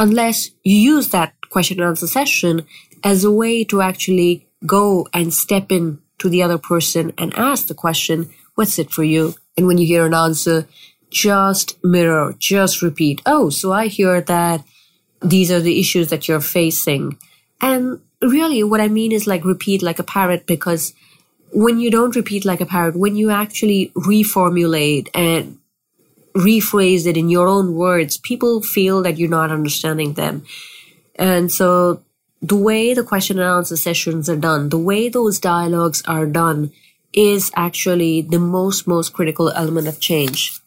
unless 0.01 0.51
you 0.65 0.77
use 0.77 1.11
that 1.11 1.35
question 1.51 1.79
and 1.79 1.91
answer 1.91 2.07
session 2.07 2.67
as 3.05 3.23
a 3.23 3.31
way 3.31 3.63
to 3.65 3.83
actually 3.83 4.47
go 4.65 5.07
and 5.13 5.33
step 5.33 5.71
in 5.71 6.01
to 6.19 6.31
the 6.31 6.43
other 6.43 6.57
person 6.57 7.13
and 7.19 7.35
ask 7.35 7.67
the 7.67 7.75
question, 7.75 8.31
what's 8.55 8.79
it 8.79 8.91
for 8.91 9.05
you? 9.05 9.35
And 9.59 9.67
when 9.67 9.77
you 9.77 9.87
hear 9.87 10.07
an 10.07 10.15
answer, 10.15 10.67
just 11.11 11.83
mirror, 11.85 12.35
just 12.39 12.81
repeat. 12.81 13.21
Oh, 13.27 13.51
so 13.51 13.73
I 13.73 13.89
hear 13.89 14.23
that 14.23 14.65
these 15.21 15.51
are 15.51 15.61
the 15.61 15.79
issues 15.79 16.09
that 16.09 16.29
you're 16.29 16.41
facing. 16.41 17.19
And 17.61 18.01
really 18.23 18.63
what 18.63 18.81
I 18.81 18.89
mean 18.89 19.13
is 19.13 19.27
like 19.27 19.45
repeat 19.45 19.83
like 19.83 19.99
a 19.99 20.05
parrot 20.05 20.47
because 20.47 20.95
when 21.53 21.79
you 21.79 21.91
don't 21.91 22.17
repeat 22.17 22.47
like 22.47 22.63
a 22.63 22.67
parrot, 22.67 22.97
when 22.97 23.17
you 23.17 23.31
actually 23.31 23.93
reformulate 23.95 25.09
and 25.15 25.59
rephrase 26.35 27.07
it 27.07 27.17
in 27.17 27.29
your 27.29 27.49
own 27.49 27.75
words, 27.75 28.17
people 28.17 28.63
feel 28.63 29.03
that 29.03 29.19
you're 29.19 29.29
not 29.29 29.51
understanding 29.51 30.15
them. 30.15 30.45
And 31.17 31.51
so 31.51 32.03
the 32.41 32.57
way 32.57 32.95
the 32.95 33.03
question 33.03 33.39
and 33.39 33.49
answer 33.49 33.77
sessions 33.77 34.29
are 34.29 34.37
done, 34.37 34.69
the 34.69 34.79
way 34.79 35.09
those 35.09 35.39
dialogues 35.39 36.03
are 36.07 36.27
done 36.27 36.73
is 37.13 37.51
actually 37.57 38.23
the 38.23 38.39
most, 38.39 38.87
most 38.87 39.13
critical 39.13 39.51
element 39.51 39.89
of 39.89 40.01
change. 40.01 40.61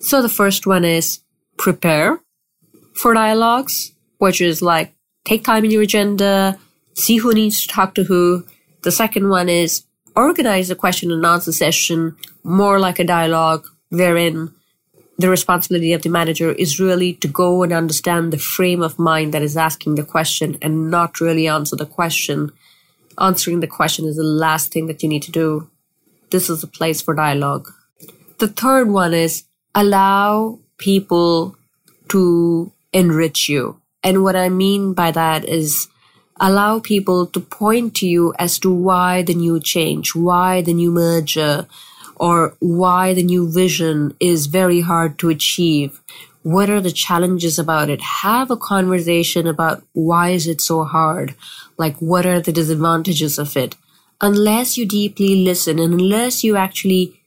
So 0.00 0.22
the 0.22 0.28
first 0.28 0.66
one 0.66 0.84
is 0.84 1.20
prepare 1.56 2.20
for 2.94 3.14
dialogues, 3.14 3.92
which 4.18 4.40
is 4.40 4.62
like 4.62 4.94
take 5.24 5.44
time 5.44 5.64
in 5.64 5.70
your 5.70 5.82
agenda, 5.82 6.58
see 6.94 7.16
who 7.16 7.32
needs 7.32 7.62
to 7.62 7.68
talk 7.68 7.94
to 7.94 8.04
who. 8.04 8.44
The 8.82 8.92
second 8.92 9.28
one 9.28 9.48
is 9.48 9.84
organize 10.16 10.70
a 10.70 10.76
question 10.76 11.10
and 11.10 11.24
answer 11.24 11.52
session 11.52 12.16
more 12.42 12.78
like 12.78 12.98
a 12.98 13.04
dialogue 13.04 13.66
wherein 13.90 14.52
the 15.16 15.28
responsibility 15.28 15.92
of 15.92 16.02
the 16.02 16.08
manager 16.08 16.52
is 16.52 16.80
really 16.80 17.14
to 17.14 17.28
go 17.28 17.62
and 17.62 17.72
understand 17.72 18.32
the 18.32 18.38
frame 18.38 18.82
of 18.82 18.98
mind 18.98 19.32
that 19.32 19.42
is 19.42 19.56
asking 19.56 19.94
the 19.94 20.04
question 20.04 20.58
and 20.60 20.90
not 20.90 21.20
really 21.20 21.46
answer 21.46 21.76
the 21.76 21.86
question. 21.86 22.50
Answering 23.18 23.60
the 23.60 23.68
question 23.68 24.06
is 24.06 24.16
the 24.16 24.24
last 24.24 24.72
thing 24.72 24.86
that 24.86 25.02
you 25.02 25.08
need 25.08 25.22
to 25.22 25.30
do. 25.30 25.70
This 26.30 26.50
is 26.50 26.64
a 26.64 26.66
place 26.68 27.00
for 27.00 27.14
dialogue. 27.14 27.72
The 28.38 28.48
third 28.48 28.88
one 28.88 29.14
is 29.14 29.44
allow 29.74 30.58
people 30.78 31.56
to 32.08 32.72
enrich 32.92 33.48
you. 33.48 33.80
And 34.02 34.24
what 34.24 34.36
I 34.36 34.48
mean 34.48 34.94
by 34.94 35.12
that 35.12 35.44
is 35.44 35.88
allow 36.40 36.80
people 36.80 37.26
to 37.26 37.40
point 37.40 37.94
to 37.96 38.06
you 38.06 38.34
as 38.38 38.58
to 38.58 38.70
why 38.72 39.22
the 39.22 39.34
new 39.34 39.60
change, 39.60 40.14
why 40.14 40.60
the 40.60 40.74
new 40.74 40.90
merger, 40.90 41.66
or 42.16 42.56
why 42.60 43.14
the 43.14 43.22
new 43.22 43.50
vision 43.50 44.16
is 44.20 44.46
very 44.46 44.80
hard 44.80 45.18
to 45.18 45.28
achieve. 45.28 46.00
What 46.42 46.68
are 46.68 46.80
the 46.80 46.92
challenges 46.92 47.58
about 47.58 47.88
it? 47.88 48.00
Have 48.00 48.50
a 48.50 48.56
conversation 48.56 49.46
about 49.46 49.82
why 49.92 50.30
is 50.30 50.46
it 50.46 50.60
so 50.60 50.84
hard? 50.84 51.34
Like, 51.78 51.96
what 51.98 52.26
are 52.26 52.40
the 52.40 52.52
disadvantages 52.52 53.38
of 53.38 53.56
it? 53.56 53.76
Unless 54.20 54.76
you 54.76 54.86
deeply 54.86 55.36
listen 55.36 55.78
and 55.78 55.94
unless 55.94 56.44
you 56.44 56.56
actually 56.56 57.20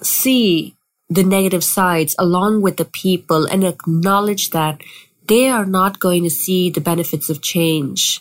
see 0.00 0.74
the 1.10 1.22
negative 1.22 1.62
sides 1.62 2.14
along 2.18 2.62
with 2.62 2.76
the 2.76 2.84
people 2.84 3.46
and 3.46 3.64
acknowledge 3.64 4.50
that 4.50 4.80
they 5.26 5.48
are 5.48 5.66
not 5.66 5.98
going 5.98 6.22
to 6.22 6.30
see 6.30 6.70
the 6.70 6.80
benefits 6.80 7.28
of 7.28 7.42
change. 7.42 8.20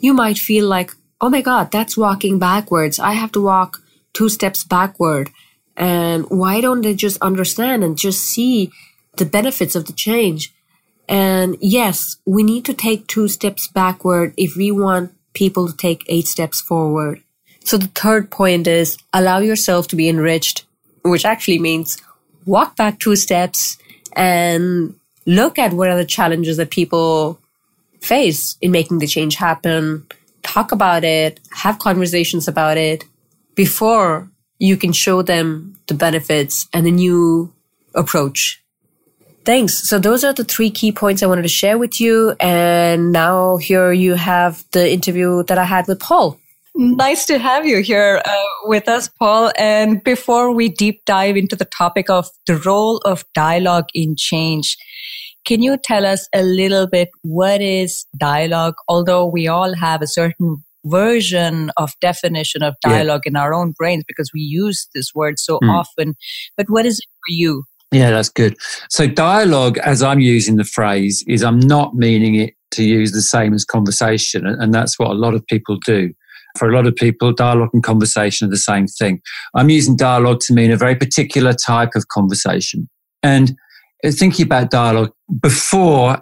You 0.00 0.14
might 0.14 0.38
feel 0.38 0.66
like, 0.66 0.92
oh 1.20 1.30
my 1.30 1.42
God, 1.42 1.70
that's 1.70 1.96
walking 1.96 2.38
backwards. 2.38 2.98
I 2.98 3.12
have 3.12 3.32
to 3.32 3.42
walk 3.42 3.80
two 4.14 4.30
steps 4.30 4.64
backward. 4.64 5.30
And 5.76 6.24
why 6.30 6.60
don't 6.60 6.80
they 6.80 6.94
just 6.94 7.20
understand 7.20 7.84
and 7.84 7.98
just 7.98 8.24
see 8.24 8.70
the 9.16 9.26
benefits 9.26 9.74
of 9.74 9.86
the 9.86 9.92
change? 9.92 10.54
And 11.08 11.56
yes, 11.60 12.16
we 12.24 12.42
need 12.42 12.64
to 12.64 12.74
take 12.74 13.06
two 13.06 13.28
steps 13.28 13.68
backward 13.68 14.32
if 14.38 14.56
we 14.56 14.70
want 14.70 15.12
people 15.34 15.68
to 15.68 15.76
take 15.76 16.04
eight 16.06 16.26
steps 16.26 16.60
forward. 16.60 17.22
So 17.64 17.76
the 17.76 17.88
third 17.88 18.30
point 18.30 18.66
is 18.66 18.96
allow 19.12 19.38
yourself 19.38 19.88
to 19.88 19.96
be 19.96 20.08
enriched, 20.08 20.64
which 21.02 21.24
actually 21.24 21.58
means 21.58 21.98
walk 22.46 22.76
back 22.76 23.00
two 23.00 23.16
steps 23.16 23.76
and 24.14 24.94
look 25.26 25.58
at 25.58 25.72
what 25.72 25.88
are 25.88 25.96
the 25.96 26.04
challenges 26.04 26.56
that 26.58 26.70
people 26.70 27.40
face 28.00 28.56
in 28.60 28.70
making 28.70 28.98
the 28.98 29.06
change 29.06 29.34
happen, 29.34 30.06
talk 30.42 30.72
about 30.72 31.04
it, 31.04 31.40
have 31.50 31.78
conversations 31.78 32.46
about 32.46 32.76
it 32.76 33.04
before 33.54 34.30
you 34.58 34.76
can 34.76 34.92
show 34.92 35.22
them 35.22 35.78
the 35.86 35.94
benefits 35.94 36.66
and 36.72 36.86
the 36.86 36.90
new 36.90 37.52
approach. 37.94 38.62
Thanks. 39.44 39.88
So 39.88 39.98
those 39.98 40.24
are 40.24 40.32
the 40.32 40.44
three 40.44 40.70
key 40.70 40.90
points 40.90 41.22
I 41.22 41.26
wanted 41.26 41.42
to 41.42 41.48
share 41.48 41.76
with 41.76 42.00
you. 42.00 42.34
And 42.40 43.12
now 43.12 43.58
here 43.58 43.92
you 43.92 44.14
have 44.14 44.64
the 44.72 44.90
interview 44.90 45.42
that 45.44 45.58
I 45.58 45.64
had 45.64 45.86
with 45.86 46.00
Paul. 46.00 46.38
Nice 46.76 47.24
to 47.26 47.38
have 47.38 47.66
you 47.66 47.82
here 47.82 48.20
uh, 48.24 48.44
with 48.64 48.88
us, 48.88 49.08
Paul. 49.08 49.52
And 49.56 50.02
before 50.02 50.50
we 50.50 50.68
deep 50.68 51.04
dive 51.04 51.36
into 51.36 51.54
the 51.54 51.66
topic 51.66 52.10
of 52.10 52.28
the 52.46 52.56
role 52.56 52.98
of 53.04 53.24
dialogue 53.34 53.86
in 53.94 54.16
change, 54.16 54.76
can 55.44 55.62
you 55.62 55.76
tell 55.76 56.04
us 56.06 56.26
a 56.34 56.42
little 56.42 56.88
bit 56.88 57.10
what 57.22 57.60
is 57.60 58.06
dialogue? 58.16 58.74
Although 58.88 59.26
we 59.26 59.46
all 59.46 59.74
have 59.74 60.02
a 60.02 60.06
certain 60.06 60.64
version 60.84 61.70
of 61.76 61.92
definition 62.00 62.62
of 62.62 62.74
dialogue 62.82 63.22
yeah. 63.24 63.30
in 63.30 63.36
our 63.36 63.54
own 63.54 63.72
brains 63.72 64.04
because 64.06 64.30
we 64.34 64.40
use 64.40 64.88
this 64.94 65.14
word 65.14 65.38
so 65.38 65.58
mm. 65.58 65.70
often, 65.70 66.14
but 66.56 66.66
what 66.68 66.86
is 66.86 66.98
it 66.98 67.08
for 67.26 67.32
you? 67.32 67.64
Yeah, 67.92 68.10
that's 68.10 68.28
good. 68.28 68.56
So 68.90 69.06
dialogue, 69.06 69.78
as 69.78 70.02
I'm 70.02 70.20
using 70.20 70.56
the 70.56 70.64
phrase, 70.64 71.24
is 71.28 71.44
I'm 71.44 71.60
not 71.60 71.94
meaning 71.94 72.34
it 72.34 72.54
to 72.72 72.82
use 72.82 73.12
the 73.12 73.22
same 73.22 73.54
as 73.54 73.64
conversation. 73.64 74.46
And 74.46 74.74
that's 74.74 74.98
what 74.98 75.10
a 75.10 75.14
lot 75.14 75.34
of 75.34 75.46
people 75.46 75.78
do. 75.86 76.12
For 76.58 76.68
a 76.68 76.74
lot 76.74 76.86
of 76.86 76.94
people, 76.96 77.32
dialogue 77.32 77.70
and 77.72 77.82
conversation 77.82 78.46
are 78.46 78.50
the 78.50 78.56
same 78.56 78.86
thing. 78.86 79.20
I'm 79.54 79.70
using 79.70 79.96
dialogue 79.96 80.40
to 80.40 80.52
mean 80.52 80.70
a 80.70 80.76
very 80.76 80.96
particular 80.96 81.52
type 81.52 81.90
of 81.94 82.08
conversation. 82.08 82.88
And 83.22 83.54
thinking 84.04 84.46
about 84.46 84.70
dialogue 84.70 85.12
before 85.40 86.20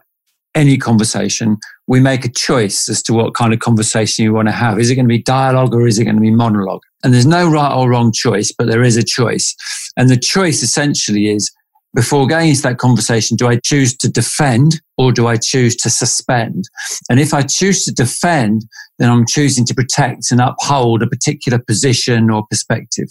any 0.54 0.76
conversation, 0.76 1.56
we 1.92 2.00
make 2.00 2.24
a 2.24 2.32
choice 2.32 2.88
as 2.88 3.02
to 3.02 3.12
what 3.12 3.34
kind 3.34 3.52
of 3.52 3.60
conversation 3.60 4.24
you 4.24 4.32
want 4.32 4.48
to 4.48 4.52
have. 4.52 4.80
Is 4.80 4.88
it 4.88 4.94
going 4.94 5.04
to 5.04 5.14
be 5.14 5.22
dialogue 5.22 5.74
or 5.74 5.86
is 5.86 5.98
it 5.98 6.04
going 6.04 6.16
to 6.16 6.22
be 6.22 6.30
monologue? 6.30 6.80
And 7.04 7.12
there's 7.12 7.26
no 7.26 7.50
right 7.50 7.70
or 7.70 7.90
wrong 7.90 8.12
choice, 8.12 8.50
but 8.50 8.66
there 8.66 8.82
is 8.82 8.96
a 8.96 9.02
choice. 9.02 9.54
And 9.98 10.08
the 10.08 10.16
choice 10.16 10.62
essentially 10.62 11.26
is 11.26 11.52
before 11.94 12.26
going 12.26 12.48
into 12.48 12.62
that 12.62 12.78
conversation, 12.78 13.36
do 13.36 13.46
I 13.46 13.58
choose 13.62 13.94
to 13.98 14.08
defend 14.08 14.80
or 14.96 15.12
do 15.12 15.26
I 15.26 15.36
choose 15.36 15.76
to 15.76 15.90
suspend? 15.90 16.64
And 17.10 17.20
if 17.20 17.34
I 17.34 17.42
choose 17.42 17.84
to 17.84 17.92
defend, 17.92 18.62
then 18.98 19.10
I'm 19.10 19.26
choosing 19.26 19.66
to 19.66 19.74
protect 19.74 20.30
and 20.30 20.40
uphold 20.40 21.02
a 21.02 21.06
particular 21.06 21.58
position 21.58 22.30
or 22.30 22.46
perspective. 22.48 23.08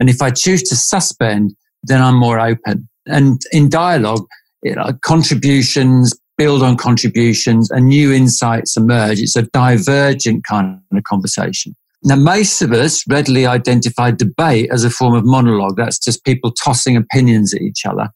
And 0.00 0.10
if 0.10 0.20
I 0.20 0.30
choose 0.30 0.64
to 0.64 0.74
suspend, 0.74 1.54
then 1.84 2.02
I'm 2.02 2.16
more 2.16 2.40
open. 2.40 2.88
And 3.06 3.40
in 3.52 3.68
dialogue, 3.68 4.26
you 4.64 4.74
know, 4.74 4.90
contributions 5.04 6.12
build 6.38 6.62
on 6.62 6.76
contributions 6.76 7.70
and 7.70 7.86
new 7.86 8.12
insights 8.12 8.76
emerge. 8.76 9.18
It's 9.18 9.36
a 9.36 9.42
divergent 9.42 10.44
kind 10.48 10.80
of 10.92 11.02
conversation. 11.02 11.74
Now, 12.04 12.14
most 12.14 12.62
of 12.62 12.72
us 12.72 13.02
readily 13.08 13.44
identify 13.44 14.12
debate 14.12 14.70
as 14.72 14.84
a 14.84 14.90
form 14.90 15.14
of 15.14 15.24
monologue. 15.24 15.76
That's 15.76 15.98
just 15.98 16.24
people 16.24 16.52
tossing 16.52 16.96
opinions 16.96 17.52
at 17.52 17.60
each 17.60 17.84
other. 17.84 18.08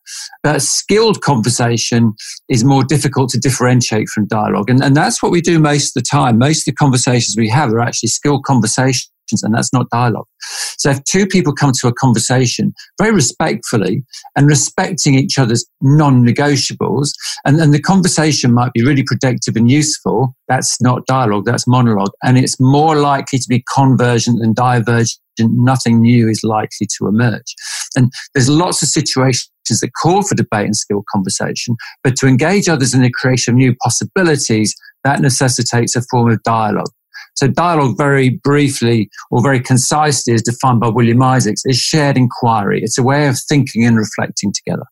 But 0.44 0.62
skilled 0.62 1.20
conversation 1.20 2.14
is 2.48 2.62
more 2.62 2.84
difficult 2.84 3.30
to 3.30 3.40
differentiate 3.40 4.08
from 4.08 4.28
dialogue. 4.28 4.70
And, 4.70 4.82
and 4.84 4.96
that's 4.96 5.20
what 5.20 5.32
we 5.32 5.40
do 5.40 5.58
most 5.58 5.96
of 5.96 6.02
the 6.02 6.06
time. 6.08 6.38
Most 6.38 6.60
of 6.60 6.66
the 6.66 6.76
conversations 6.76 7.34
we 7.36 7.48
have 7.48 7.70
are 7.70 7.80
actually 7.80 8.10
skilled 8.10 8.44
conversations 8.44 9.10
and 9.40 9.54
that's 9.54 9.72
not 9.72 9.88
dialogue. 9.90 10.26
So 10.78 10.90
if 10.90 11.04
two 11.04 11.26
people 11.26 11.52
come 11.52 11.72
to 11.80 11.88
a 11.88 11.92
conversation 11.92 12.74
very 13.00 13.12
respectfully 13.12 14.04
and 14.36 14.46
respecting 14.48 15.14
each 15.14 15.38
other's 15.38 15.64
non-negotiables, 15.80 17.10
and, 17.44 17.60
and 17.60 17.72
the 17.72 17.80
conversation 17.80 18.52
might 18.52 18.72
be 18.72 18.82
really 18.82 19.04
productive 19.04 19.56
and 19.56 19.70
useful, 19.70 20.34
that's 20.48 20.80
not 20.80 21.06
dialogue, 21.06 21.44
that's 21.44 21.68
monologue. 21.68 22.12
And 22.22 22.36
it's 22.36 22.58
more 22.58 22.96
likely 22.96 23.38
to 23.38 23.46
be 23.48 23.64
convergent 23.72 24.40
than 24.40 24.52
divergent. 24.52 25.18
Nothing 25.38 26.00
new 26.00 26.28
is 26.28 26.42
likely 26.42 26.86
to 26.98 27.06
emerge. 27.06 27.54
And 27.96 28.12
there's 28.34 28.48
lots 28.48 28.82
of 28.82 28.88
situations 28.88 29.48
that 29.68 29.90
call 30.02 30.22
for 30.22 30.34
debate 30.34 30.66
and 30.66 30.76
skilled 30.76 31.04
conversation, 31.12 31.76
but 32.02 32.16
to 32.16 32.26
engage 32.26 32.68
others 32.68 32.92
in 32.92 33.02
the 33.02 33.10
creation 33.10 33.54
of 33.54 33.58
new 33.58 33.74
possibilities, 33.82 34.74
that 35.04 35.20
necessitates 35.20 35.96
a 35.96 36.02
form 36.10 36.30
of 36.30 36.42
dialogue. 36.42 36.90
So 37.34 37.48
dialogue 37.48 37.96
very 37.96 38.30
briefly 38.30 39.08
or 39.30 39.42
very 39.42 39.60
concisely 39.60 40.34
is 40.34 40.42
defined 40.42 40.80
by 40.80 40.88
William 40.88 41.22
Isaacs 41.22 41.62
is 41.64 41.78
shared 41.78 42.16
inquiry. 42.16 42.80
It's 42.82 42.98
a 42.98 43.02
way 43.02 43.26
of 43.26 43.38
thinking 43.48 43.84
and 43.84 43.96
reflecting 43.96 44.52
together. 44.52 44.84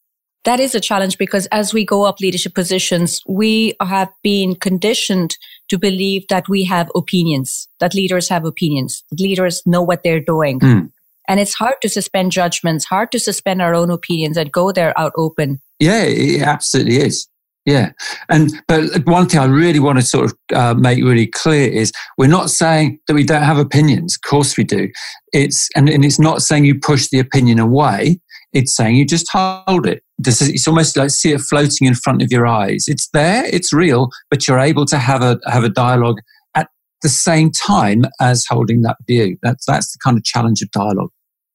That 0.44 0.59
is 0.59 0.75
a 0.75 0.80
challenge 0.80 1.18
because 1.18 1.47
as 1.52 1.75
we 1.75 1.85
go 1.85 2.04
up 2.04 2.18
leadership 2.18 2.54
positions, 2.54 3.20
we 3.28 3.75
have 3.80 4.09
been 4.23 4.54
conditioned 4.54 5.37
to 5.68 5.78
believe 5.78 6.26
that 6.28 6.49
we 6.49 6.64
have 6.64 6.90
opinions, 6.94 7.68
that 7.78 7.94
leaders 7.94 8.28
have 8.30 8.47
opinions, 8.47 9.04
that 9.11 9.20
leaders 9.20 9.62
know 9.66 9.82
what 9.82 10.02
they're 10.02 10.20
doing. 10.20 10.59
Mm. 10.61 10.90
And 11.28 11.40
it's 11.40 11.54
hard 11.54 11.75
to 11.82 11.88
suspend 11.88 12.32
judgments, 12.32 12.87
hard 12.87 13.12
to 13.12 13.20
suspend 13.20 13.61
our 13.61 13.75
own 13.75 13.90
opinions 13.90 14.38
and 14.38 14.50
go 14.50 14.73
there 14.73 14.99
out 14.99 15.12
open. 15.14 15.61
Yeah, 15.78 16.04
it 16.04 16.42
absolutely 16.42 16.97
is. 16.97 17.28
Yeah. 17.67 17.93
And, 18.29 18.50
but 18.69 19.07
one 19.07 19.29
thing 19.29 19.38
I 19.38 19.45
really 19.45 19.81
want 19.81 19.99
to 19.99 20.05
sort 20.05 20.25
of 20.25 20.38
uh, 20.55 20.75
make 20.75 21.05
really 21.05 21.26
clear 21.26 21.71
is 21.71 21.93
we're 22.17 22.26
not 22.26 22.50
saying 22.50 22.99
that 23.07 23.14
we 23.14 23.23
don't 23.23 23.43
have 23.43 23.59
opinions. 23.59 24.17
Of 24.17 24.29
course 24.29 24.57
we 24.57 24.64
do. 24.64 24.88
It's, 25.33 25.69
and, 25.76 25.88
and 25.88 26.05
it's 26.05 26.19
not 26.19 26.40
saying 26.40 26.64
you 26.64 26.81
push 26.81 27.09
the 27.11 27.19
opinion 27.19 27.59
away. 27.59 28.21
It's 28.52 28.75
saying 28.75 28.97
you 28.97 29.05
just 29.05 29.29
hold 29.31 29.87
it. 29.87 30.02
This 30.19 30.40
is, 30.40 30.49
it's 30.49 30.67
almost 30.67 30.97
like 30.97 31.11
see 31.11 31.33
it 31.33 31.40
floating 31.43 31.87
in 31.87 31.95
front 31.95 32.23
of 32.23 32.33
your 32.33 32.47
eyes. 32.47 32.87
It's 32.88 33.09
there, 33.12 33.45
it's 33.45 33.73
real, 33.73 34.09
but 34.31 34.49
you're 34.49 34.59
able 34.59 34.87
to 34.87 34.99
have 34.99 35.23
a, 35.23 35.38
have 35.47 35.62
a 35.62 35.69
dialogue 35.69 36.17
at 36.57 36.69
the 37.02 37.09
same 37.09 37.52
time 37.52 38.05
as 38.21 38.45
holding 38.49 38.83
that 38.83 38.97
view. 39.07 39.37
That's, 39.43 39.67
that's 39.67 39.93
the 39.93 39.99
kind 40.02 40.17
of 40.17 40.25
challenge 40.25 40.62
of 40.62 40.71
dialogue. 40.71 41.11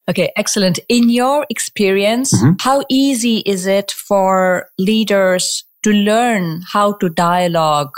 Okay, 0.07 0.31
excellent. 0.38 0.79
In 0.88 1.09
your 1.09 1.47
experience, 1.50 2.31
mm-hmm. 2.31 2.53
how 2.62 2.85
easy 2.89 3.39
is 3.39 3.65
it 3.65 3.91
for 3.91 4.67
leaders 4.77 5.63
to 5.85 5.91
learn 5.91 6.63
how 6.73 6.93
to 6.93 7.09
dialogue 7.09 7.91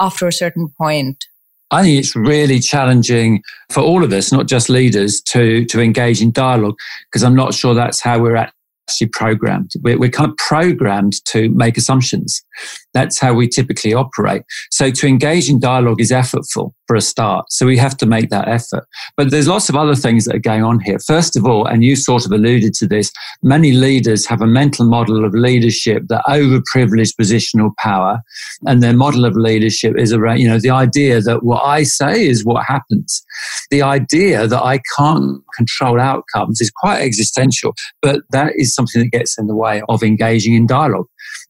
after 0.00 0.26
a 0.26 0.32
certain 0.32 0.70
point? 0.78 1.26
I 1.70 1.82
think 1.82 1.98
it's 1.98 2.16
really 2.16 2.58
challenging 2.58 3.42
for 3.70 3.82
all 3.82 4.02
of 4.02 4.14
us, 4.14 4.32
not 4.32 4.46
just 4.46 4.70
leaders, 4.70 5.20
to, 5.28 5.66
to 5.66 5.82
engage 5.82 6.22
in 6.22 6.32
dialogue, 6.32 6.76
because 7.04 7.22
I'm 7.22 7.34
not 7.34 7.52
sure 7.52 7.74
that's 7.74 8.00
how 8.00 8.18
we're 8.18 8.36
actually 8.36 9.08
programmed. 9.08 9.72
We're, 9.82 9.98
we're 9.98 10.10
kind 10.10 10.30
of 10.30 10.36
programmed 10.38 11.22
to 11.26 11.50
make 11.50 11.76
assumptions. 11.76 12.42
That's 12.94 13.18
how 13.18 13.34
we 13.34 13.48
typically 13.48 13.92
operate. 13.92 14.42
So 14.70 14.90
to 14.90 15.06
engage 15.06 15.50
in 15.50 15.58
dialogue 15.58 16.00
is 16.00 16.12
effortful 16.12 16.72
for 16.86 16.96
a 16.96 17.00
start. 17.00 17.46
So 17.50 17.66
we 17.66 17.76
have 17.78 17.96
to 17.98 18.06
make 18.06 18.30
that 18.30 18.46
effort. 18.46 18.86
But 19.16 19.30
there's 19.30 19.48
lots 19.48 19.68
of 19.68 19.76
other 19.76 19.94
things 19.94 20.24
that 20.24 20.36
are 20.36 20.40
going 20.40 20.62
on 20.62 20.80
here. 20.80 20.98
First 20.98 21.36
of 21.36 21.44
all, 21.44 21.66
and 21.66 21.82
you 21.82 21.96
sort 21.96 22.24
of 22.24 22.32
alluded 22.32 22.74
to 22.74 22.86
this, 22.86 23.10
many 23.42 23.72
leaders 23.72 24.26
have 24.26 24.40
a 24.40 24.46
mental 24.46 24.86
model 24.86 25.24
of 25.24 25.34
leadership 25.34 26.04
that 26.08 26.24
overprivileged 26.26 27.14
positional 27.20 27.70
power. 27.78 28.20
And 28.66 28.82
their 28.82 28.94
model 28.94 29.24
of 29.24 29.34
leadership 29.34 29.98
is 29.98 30.12
around, 30.12 30.38
you 30.38 30.48
know, 30.48 30.60
the 30.60 30.70
idea 30.70 31.20
that 31.20 31.42
what 31.42 31.62
I 31.64 31.82
say 31.82 32.26
is 32.26 32.44
what 32.44 32.64
happens. 32.64 33.24
The 33.70 33.82
idea 33.82 34.46
that 34.46 34.62
I 34.62 34.80
can't 34.96 35.42
control 35.56 36.00
outcomes 36.00 36.60
is 36.60 36.70
quite 36.70 37.00
existential, 37.00 37.74
but 38.02 38.22
that 38.30 38.52
is 38.56 38.74
something 38.74 39.02
that 39.02 39.10
gets 39.10 39.38
in 39.38 39.46
the 39.46 39.56
way 39.56 39.82
of 39.88 40.02
engaging 40.02 40.54
in 40.54 40.66
dialogue. 40.66 41.06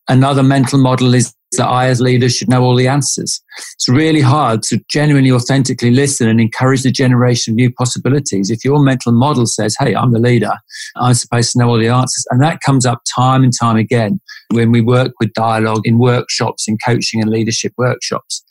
Another 0.08 0.42
mental 0.42 0.78
model 0.78 1.14
is 1.14 1.34
that 1.56 1.66
I, 1.66 1.86
as 1.86 2.00
leader, 2.00 2.28
should 2.28 2.48
know 2.48 2.62
all 2.62 2.76
the 2.76 2.88
answers. 2.88 3.40
It's 3.74 3.88
really 3.88 4.20
hard 4.20 4.62
to 4.64 4.80
genuinely, 4.90 5.30
authentically 5.30 5.90
listen 5.90 6.28
and 6.28 6.40
encourage 6.40 6.82
the 6.82 6.90
generation 6.90 7.52
of 7.52 7.56
new 7.56 7.72
possibilities. 7.72 8.50
If 8.50 8.64
your 8.64 8.82
mental 8.82 9.12
model 9.12 9.46
says, 9.46 9.76
Hey, 9.78 9.94
I'm 9.94 10.12
the 10.12 10.18
leader, 10.18 10.52
I'm 10.96 11.14
supposed 11.14 11.52
to 11.52 11.58
know 11.58 11.68
all 11.68 11.78
the 11.78 11.88
answers. 11.88 12.26
And 12.30 12.42
that 12.42 12.60
comes 12.60 12.84
up 12.84 13.02
time 13.16 13.42
and 13.44 13.52
time 13.58 13.76
again 13.76 14.20
when 14.50 14.72
we 14.72 14.80
work 14.80 15.12
with 15.20 15.32
dialogue 15.32 15.82
in 15.84 15.98
workshops, 15.98 16.66
in 16.68 16.76
coaching 16.84 17.20
and 17.20 17.30
leadership 17.30 17.72
workshops. 17.78 18.44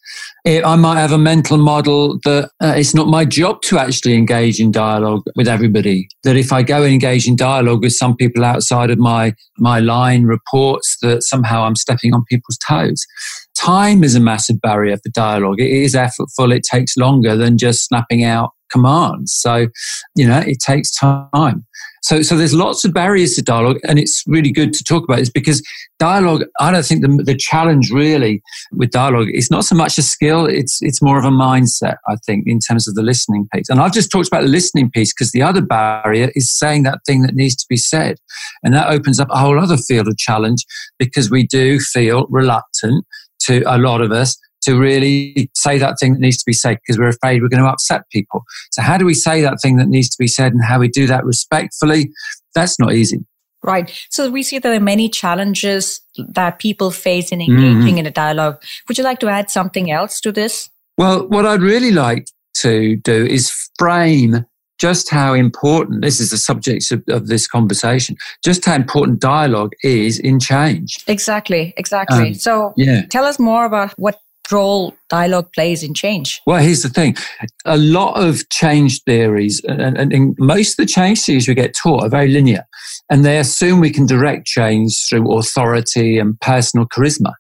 I 0.45 0.75
might 0.75 1.00
have 1.00 1.12
a 1.12 1.17
mental 1.17 1.57
model 1.57 2.19
that 2.24 2.50
uh, 2.62 2.74
it's 2.75 2.93
not 2.93 3.07
my 3.07 3.25
job 3.25 3.62
to 3.63 3.79
actually 3.79 4.15
engage 4.15 4.60
in 4.60 4.72
dialogue 4.72 5.24
with 5.36 5.48
everybody. 5.48 6.07
That 6.24 6.36
if 6.36 6.51
I 6.51 6.63
go 6.63 6.83
and 6.83 6.93
engage 6.93 7.27
in 7.27 7.36
dialogue 7.36 7.81
with 7.81 7.93
some 7.93 8.15
people 8.15 8.43
outside 8.43 8.89
of 8.89 9.00
my, 9.00 9.33
my 9.57 9.79
line 9.79 10.24
reports, 10.24 10.98
that 11.01 11.24
somehow 11.24 11.63
I'm 11.63 11.75
stepping 11.75 12.13
on 12.13 12.25
people's 12.29 12.57
toes. 12.57 13.05
Time 13.55 14.03
is 14.03 14.15
a 14.15 14.19
massive 14.19 14.60
barrier 14.62 14.98
for 14.98 15.10
dialogue. 15.13 15.60
It 15.60 15.72
is 15.72 15.95
effortful. 15.95 16.53
It 16.53 16.63
takes 16.63 16.98
longer 16.98 17.36
than 17.36 17.57
just 17.57 17.86
snapping 17.86 18.24
out 18.24 18.51
commands. 18.72 19.34
So, 19.34 19.67
you 20.15 20.27
know, 20.27 20.39
it 20.39 20.58
takes 20.65 20.91
time. 20.91 21.65
So, 22.03 22.22
so 22.22 22.36
there's 22.36 22.53
lots 22.53 22.84
of 22.84 22.93
barriers 22.93 23.36
to 23.36 23.41
dialogue, 23.41 23.77
and 23.88 23.98
it's 23.98 24.24
really 24.27 24.51
good 24.51 24.73
to 24.73 24.84
talk 24.84 25.06
about 25.06 25.19
this 25.19 25.30
because 25.30 25.63
dialogue. 25.99 26.43
I 26.60 26.69
don't 26.69 26.86
think 26.86 27.02
the, 27.02 27.23
the 27.23 27.36
challenge 27.36 27.91
really 27.91 28.41
with 28.73 28.91
dialogue 28.91 29.30
is 29.32 29.49
not 29.49 29.63
so 29.63 29.76
much 29.76 29.97
a 29.97 30.02
skill; 30.02 30.45
it's 30.45 30.80
it's 30.82 31.02
more 31.02 31.17
of 31.17 31.23
a 31.23 31.30
mindset. 31.30 31.95
I 32.10 32.17
think 32.26 32.43
in 32.45 32.60
terms 32.60 32.89
of 32.89 32.95
the 32.95 33.04
listening 33.04 33.47
piece, 33.54 33.69
and 33.69 33.80
I've 33.80 33.93
just 33.93 34.12
talked 34.12 34.28
about 34.28 34.41
the 34.41 34.49
listening 34.49 34.91
piece 34.91 35.13
because 35.13 35.32
the 35.32 35.43
other 35.43 35.62
barrier 35.62 36.30
is 36.36 36.52
saying 36.52 36.84
that 36.84 36.99
thing 37.06 37.21
that 37.21 37.36
needs 37.36 37.56
to 37.56 37.65
be 37.69 37.78
said, 37.78 38.17
and 38.63 38.73
that 38.73 38.89
opens 38.89 39.21
up 39.21 39.30
a 39.32 39.38
whole 39.38 39.58
other 39.58 39.78
field 39.78 40.10
of 40.10 40.17
challenge 40.17 40.65
because 40.99 41.32
we 41.32 41.47
do 41.47 41.80
feel 41.80 42.28
reluctant 42.30 43.06
to 43.43 43.63
a 43.65 43.78
lot 43.78 44.02
of 44.02 44.12
us 44.12 44.38
to 44.63 44.78
really 44.78 45.49
say 45.56 45.78
that 45.78 45.95
thing 45.99 46.13
that 46.13 46.19
needs 46.19 46.38
to 46.38 46.45
be 46.45 46.54
said 46.54 46.78
because 46.82 46.99
we're 46.99 47.10
afraid 47.10 47.41
we're 47.41 47.49
going 47.49 47.63
to 47.63 47.69
upset 47.69 48.10
people. 48.12 48.43
So, 48.71 48.82
how 48.82 48.97
do 48.97 49.06
we 49.06 49.13
say 49.13 49.41
that 49.41 49.60
thing 49.62 49.78
that 49.78 49.88
needs 49.88 50.10
to 50.10 50.17
be 50.19 50.28
said 50.28 50.54
and 50.54 50.63
how 50.63 50.80
we 50.80 50.88
do 50.88 51.08
that 51.08 51.26
respectfully? 51.26 52.12
That's 52.56 52.80
not 52.80 52.93
easy. 52.93 53.26
Right. 53.63 53.89
So 54.10 54.30
we 54.30 54.43
see 54.43 54.60
there 54.60 54.73
are 54.73 54.80
many 54.82 55.08
challenges 55.08 56.02
that 56.17 56.60
people 56.60 56.91
face 56.91 57.32
in 57.32 57.39
engaging 57.39 57.95
mm. 57.95 57.99
in 57.99 58.06
a 58.06 58.12
dialogue. 58.12 58.62
Would 58.88 58.97
you 58.97 59.06
like 59.06 59.19
to 59.19 59.30
add 59.30 59.49
something 59.49 59.89
else 59.89 60.19
to 60.21 60.34
this? 60.34 60.69
Well, 60.97 61.28
what 61.30 61.45
I'd 61.45 61.62
really 61.62 61.91
like 61.91 62.28
to 62.56 62.97
do 62.97 63.26
is 63.26 63.49
frame 63.80 64.45
just 64.80 65.10
how 65.10 65.34
important 65.34 66.02
this 66.02 66.19
is 66.19 66.30
the 66.30 66.38
subject 66.38 66.91
of, 66.91 67.04
of, 67.08 67.28
this 67.28 67.47
conversation 67.47 68.15
just 68.43 68.65
how 68.65 68.76
important 68.76 69.19
dialogue 69.19 69.71
is 69.84 70.19
in 70.19 70.39
change 70.39 70.97
exactly 71.08 71.73
exactly 71.78 72.30
um, 72.30 72.34
so 72.34 72.73
yeah 72.76 73.06
tell 73.06 73.23
us 73.23 73.39
more 73.39 73.65
about 73.65 73.93
what 73.97 74.19
role 74.51 74.93
dialogue 75.10 75.51
plays 75.53 75.84
in 75.84 75.93
change? 75.93 76.41
Well, 76.45 76.62
here's 76.62 76.84
the 76.84 76.89
thing 76.89 77.15
a 77.65 77.77
lot 77.77 78.21
of 78.21 78.47
change 78.49 79.01
theories, 79.03 79.62
uh, 79.67 79.73
and, 79.73 79.97
and, 79.97 80.13
and, 80.13 80.36
most 80.39 80.71
of 80.71 80.86
the 80.86 80.91
change 80.91 81.21
theories 81.21 81.47
we 81.47 81.53
get 81.53 81.75
taught 81.82 82.03
are 82.03 82.10
very 82.10 82.29
linear, 82.29 82.65
and 83.10 83.23
they 83.23 83.39
assume 83.39 83.79
we 83.79 83.91
can 83.91 84.06
direct 84.06 84.45
change 84.45 85.08
through 85.10 85.32
authority 85.32 86.17
and 86.17 86.39
personal 86.41 86.86
charisma. 86.88 87.34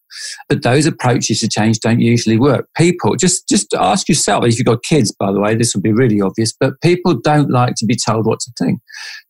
But 0.47 0.63
those 0.63 0.85
approaches 0.85 1.39
to 1.39 1.49
change 1.49 1.79
don't 1.79 1.99
usually 1.99 2.37
work. 2.37 2.67
People, 2.77 3.15
just, 3.15 3.47
just 3.49 3.73
ask 3.73 4.07
yourself, 4.07 4.45
if 4.45 4.57
you've 4.57 4.65
got 4.65 4.83
kids, 4.83 5.11
by 5.11 5.31
the 5.31 5.39
way, 5.39 5.55
this 5.55 5.73
will 5.73 5.81
be 5.81 5.91
really 5.91 6.21
obvious, 6.21 6.53
but 6.57 6.79
people 6.81 7.15
don't 7.15 7.49
like 7.49 7.73
to 7.77 7.85
be 7.85 7.95
told 7.95 8.25
what 8.25 8.39
to 8.41 8.51
think. 8.57 8.79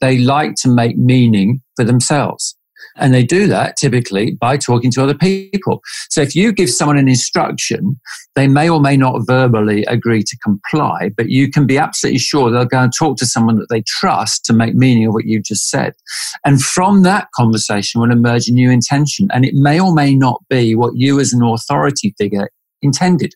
They 0.01 0.17
like 0.17 0.55
to 0.61 0.69
make 0.69 0.97
meaning 0.97 1.61
for 1.75 1.85
themselves. 1.85 2.55
And 2.97 3.13
they 3.13 3.23
do 3.23 3.47
that 3.47 3.75
typically 3.77 4.31
by 4.31 4.57
talking 4.57 4.91
to 4.91 5.03
other 5.03 5.13
people. 5.13 5.81
So 6.09 6.21
if 6.21 6.35
you 6.35 6.51
give 6.51 6.69
someone 6.69 6.97
an 6.97 7.07
instruction, 7.07 7.99
they 8.35 8.47
may 8.47 8.69
or 8.69 8.79
may 8.79 8.97
not 8.97 9.21
verbally 9.25 9.83
agree 9.85 10.23
to 10.23 10.37
comply, 10.43 11.09
but 11.15 11.29
you 11.29 11.49
can 11.49 11.65
be 11.65 11.77
absolutely 11.77 12.19
sure 12.19 12.49
they'll 12.49 12.65
go 12.65 12.79
and 12.79 12.93
talk 12.97 13.17
to 13.17 13.25
someone 13.25 13.57
that 13.57 13.67
they 13.69 13.83
trust 13.87 14.45
to 14.45 14.53
make 14.53 14.75
meaning 14.75 15.07
of 15.07 15.13
what 15.13 15.25
you 15.25 15.41
just 15.41 15.69
said. 15.69 15.93
And 16.45 16.61
from 16.61 17.03
that 17.03 17.27
conversation 17.35 18.01
will 18.01 18.11
emerge 18.11 18.47
a 18.47 18.53
new 18.53 18.69
intention. 18.69 19.27
And 19.33 19.45
it 19.45 19.53
may 19.53 19.79
or 19.79 19.93
may 19.93 20.15
not 20.15 20.41
be 20.49 20.75
what 20.75 20.95
you 20.95 21.19
as 21.19 21.33
an 21.33 21.43
authority 21.43 22.13
figure 22.17 22.49
intended. 22.83 23.33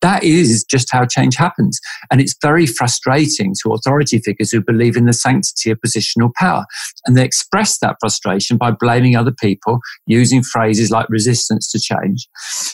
That 0.00 0.22
is 0.22 0.64
just 0.64 0.88
how 0.92 1.04
change 1.06 1.36
happens. 1.36 1.80
And 2.10 2.20
it's 2.20 2.36
very 2.40 2.66
frustrating 2.66 3.54
to 3.62 3.72
authority 3.72 4.18
figures 4.18 4.50
who 4.50 4.62
believe 4.62 4.96
in 4.96 5.06
the 5.06 5.12
sanctity 5.12 5.70
of 5.70 5.78
positional 5.84 6.32
power. 6.34 6.64
And 7.06 7.16
they 7.16 7.24
express 7.24 7.78
that 7.78 7.96
frustration 8.00 8.56
by 8.56 8.70
blaming 8.70 9.16
other 9.16 9.32
people, 9.32 9.80
using 10.06 10.42
phrases 10.42 10.90
like 10.90 11.08
resistance 11.08 11.70
to 11.72 11.80
change. 11.80 12.28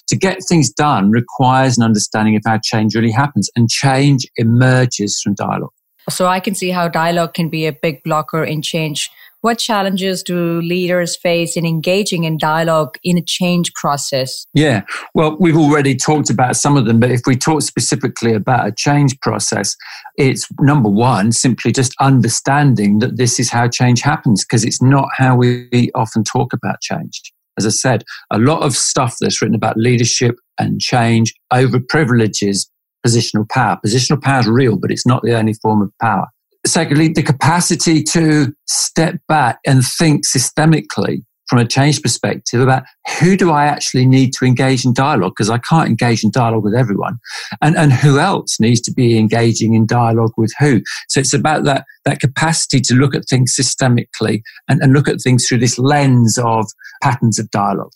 To 0.08 0.16
get 0.16 0.40
things 0.48 0.70
done 0.70 1.10
requires 1.10 1.78
an 1.78 1.84
understanding 1.84 2.36
of 2.36 2.42
how 2.46 2.58
change 2.62 2.94
really 2.94 3.12
happens, 3.12 3.50
and 3.56 3.68
change 3.68 4.26
emerges 4.36 5.20
from 5.22 5.34
dialogue. 5.34 5.72
So 6.08 6.26
I 6.28 6.38
can 6.38 6.54
see 6.54 6.70
how 6.70 6.86
dialogue 6.88 7.34
can 7.34 7.48
be 7.48 7.66
a 7.66 7.72
big 7.72 8.02
blocker 8.04 8.44
in 8.44 8.62
change 8.62 9.10
what 9.40 9.58
challenges 9.58 10.22
do 10.22 10.60
leaders 10.60 11.16
face 11.16 11.56
in 11.56 11.64
engaging 11.64 12.24
in 12.24 12.38
dialogue 12.38 12.96
in 13.04 13.18
a 13.18 13.22
change 13.22 13.72
process? 13.74 14.46
Yeah, 14.54 14.82
well, 15.14 15.36
we've 15.38 15.56
already 15.56 15.94
talked 15.94 16.30
about 16.30 16.56
some 16.56 16.76
of 16.76 16.86
them, 16.86 17.00
but 17.00 17.10
if 17.10 17.22
we 17.26 17.36
talk 17.36 17.62
specifically 17.62 18.32
about 18.32 18.66
a 18.66 18.72
change 18.72 19.18
process, 19.20 19.76
it's 20.16 20.46
number 20.60 20.88
one, 20.88 21.32
simply 21.32 21.72
just 21.72 21.94
understanding 22.00 22.98
that 23.00 23.16
this 23.16 23.38
is 23.38 23.50
how 23.50 23.68
change 23.68 24.00
happens 24.00 24.44
because 24.44 24.64
it's 24.64 24.82
not 24.82 25.08
how 25.16 25.36
we 25.36 25.90
often 25.94 26.24
talk 26.24 26.52
about 26.52 26.80
change. 26.80 27.32
As 27.58 27.66
I 27.66 27.70
said, 27.70 28.04
a 28.30 28.38
lot 28.38 28.62
of 28.62 28.74
stuff 28.74 29.16
that's 29.20 29.40
written 29.40 29.54
about 29.54 29.76
leadership 29.76 30.36
and 30.58 30.80
change 30.80 31.32
over 31.50 31.80
privileges 31.88 32.70
positional 33.06 33.48
power. 33.48 33.78
Positional 33.84 34.20
power 34.20 34.40
is 34.40 34.48
real, 34.48 34.76
but 34.76 34.90
it's 34.90 35.06
not 35.06 35.22
the 35.22 35.36
only 35.36 35.54
form 35.54 35.80
of 35.80 35.90
power. 36.00 36.26
Secondly, 36.66 37.08
the 37.08 37.22
capacity 37.22 38.02
to 38.02 38.52
step 38.66 39.16
back 39.28 39.60
and 39.66 39.84
think 39.84 40.24
systemically 40.26 41.22
from 41.48 41.60
a 41.60 41.64
change 41.64 42.02
perspective 42.02 42.60
about 42.60 42.82
who 43.20 43.36
do 43.36 43.52
I 43.52 43.66
actually 43.66 44.04
need 44.04 44.32
to 44.34 44.44
engage 44.44 44.84
in 44.84 44.92
dialogue 44.92 45.34
because 45.36 45.48
I 45.48 45.58
can't 45.58 45.88
engage 45.88 46.24
in 46.24 46.30
dialogue 46.30 46.64
with 46.64 46.74
everyone 46.74 47.18
and, 47.62 47.76
and 47.76 47.92
who 47.92 48.18
else 48.18 48.58
needs 48.58 48.80
to 48.82 48.92
be 48.92 49.16
engaging 49.16 49.74
in 49.74 49.86
dialogue 49.86 50.32
with 50.36 50.52
who. 50.58 50.82
So 51.08 51.20
it's 51.20 51.32
about 51.32 51.62
that, 51.64 51.84
that 52.04 52.18
capacity 52.18 52.80
to 52.80 52.94
look 52.94 53.14
at 53.14 53.28
things 53.28 53.54
systemically 53.56 54.42
and, 54.68 54.82
and 54.82 54.92
look 54.92 55.08
at 55.08 55.20
things 55.22 55.46
through 55.46 55.58
this 55.58 55.78
lens 55.78 56.36
of 56.36 56.66
patterns 57.00 57.38
of 57.38 57.48
dialogue. 57.50 57.92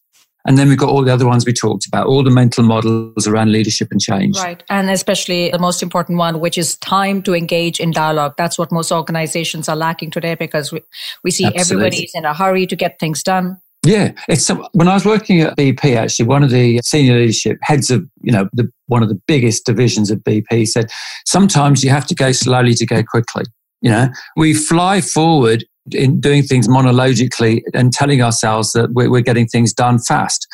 And 0.47 0.57
then 0.57 0.69
we've 0.69 0.79
got 0.79 0.89
all 0.89 1.05
the 1.05 1.13
other 1.13 1.27
ones 1.27 1.45
we 1.45 1.53
talked 1.53 1.87
about, 1.87 2.07
all 2.07 2.23
the 2.23 2.31
mental 2.31 2.65
models 2.65 3.27
around 3.27 3.53
leadership 3.53 3.89
and 3.91 4.01
change. 4.01 4.37
Right. 4.39 4.63
And 4.71 4.91
especially 4.91 5.51
the 5.51 5.59
most 5.59 5.83
important 5.83 6.19
one, 6.19 6.41
which 6.41 6.57
is 6.57 6.77
time 6.79 7.23
to 7.23 7.35
engage 7.35 7.79
in 7.79 7.91
dialogue. 7.91 8.35
That's 8.39 8.59
what 8.59 8.73
most 8.73 8.91
organizations 8.91 9.69
are 9.69 9.77
lacking 9.77 10.11
today 10.11 10.35
because 10.35 10.73
we, 10.73 10.81
we 11.23 11.31
see 11.31 11.45
Absolutely. 11.45 11.87
everybody's 11.87 12.13
in 12.15 12.25
a 12.25 12.35
hurry 12.35 12.67
to 12.67 12.77
get 12.77 12.99
things 12.99 13.23
done. 13.23 13.61
Yeah, 13.83 14.13
it's 14.29 14.47
when 14.73 14.89
I 14.89 14.95
was 14.95 15.07
working 15.07 15.41
at 15.41 15.57
BP. 15.57 15.97
Actually, 15.97 16.27
one 16.27 16.43
of 16.43 16.51
the 16.51 16.81
senior 16.85 17.15
leadership 17.15 17.57
heads 17.63 17.91
of 17.91 18.07
you 18.21 18.31
know 18.31 18.47
the, 18.53 18.71
one 18.89 19.03
of 19.03 19.09
the 19.09 19.19
biggest 19.27 19.65
divisions 19.65 20.11
of 20.11 20.19
BP 20.19 20.69
said 20.69 20.91
sometimes 21.25 21.83
you 21.83 21.89
have 21.89 22.07
to 22.09 22.15
go 22.15 22.31
slowly 22.31 22.75
to 22.75 22.85
go 22.85 23.03
quickly. 23.03 23.45
You 23.81 23.91
know, 23.91 24.09
we 24.37 24.53
fly 24.53 25.01
forward 25.01 25.65
in 25.95 26.21
doing 26.21 26.43
things 26.43 26.69
monologically 26.69 27.65
and 27.75 27.93
telling 27.93 28.23
ourselves 28.23 28.73
that 28.73 28.93
we're, 28.93 29.11
we're 29.11 29.21
getting 29.21 29.47
things 29.47 29.73
done 29.73 29.99
fast. 29.99 30.47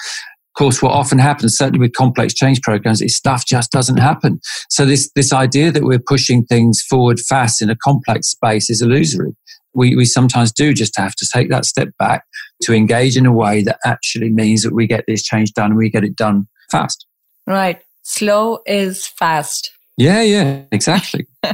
Of 0.57 0.59
course, 0.59 0.81
what 0.81 0.93
often 0.93 1.19
happens, 1.19 1.57
certainly 1.57 1.81
with 1.81 1.93
complex 1.93 2.33
change 2.33 2.63
programs, 2.63 3.03
is 3.03 3.15
stuff 3.15 3.45
just 3.45 3.71
doesn't 3.71 3.99
happen. 3.99 4.41
So 4.71 4.87
this, 4.87 5.11
this 5.15 5.33
idea 5.33 5.71
that 5.71 5.85
we're 5.85 5.99
pushing 5.99 6.45
things 6.45 6.83
forward 6.89 7.21
fast 7.21 7.61
in 7.61 7.69
a 7.69 7.77
complex 7.77 8.29
space 8.29 8.71
is 8.71 8.81
illusory. 8.81 9.37
We, 9.75 9.95
we 9.95 10.07
sometimes 10.07 10.53
do 10.53 10.73
just 10.73 10.97
have 10.97 11.15
to 11.17 11.27
take 11.31 11.51
that 11.51 11.67
step 11.67 11.89
back 11.99 12.25
to 12.63 12.73
engage 12.73 13.19
in 13.19 13.27
a 13.27 13.33
way 13.33 13.63
that 13.65 13.79
actually 13.85 14.31
means 14.31 14.63
that 14.63 14.73
we 14.73 14.87
get 14.87 15.05
this 15.07 15.23
change 15.23 15.53
done 15.53 15.73
and 15.73 15.77
we 15.77 15.91
get 15.91 16.05
it 16.05 16.17
done 16.17 16.49
fast. 16.71 17.05
Right. 17.47 17.83
Slow 18.03 18.61
is 18.65 19.07
fast. 19.07 19.71
Yeah, 19.99 20.23
yeah, 20.23 20.63
exactly. 20.73 21.27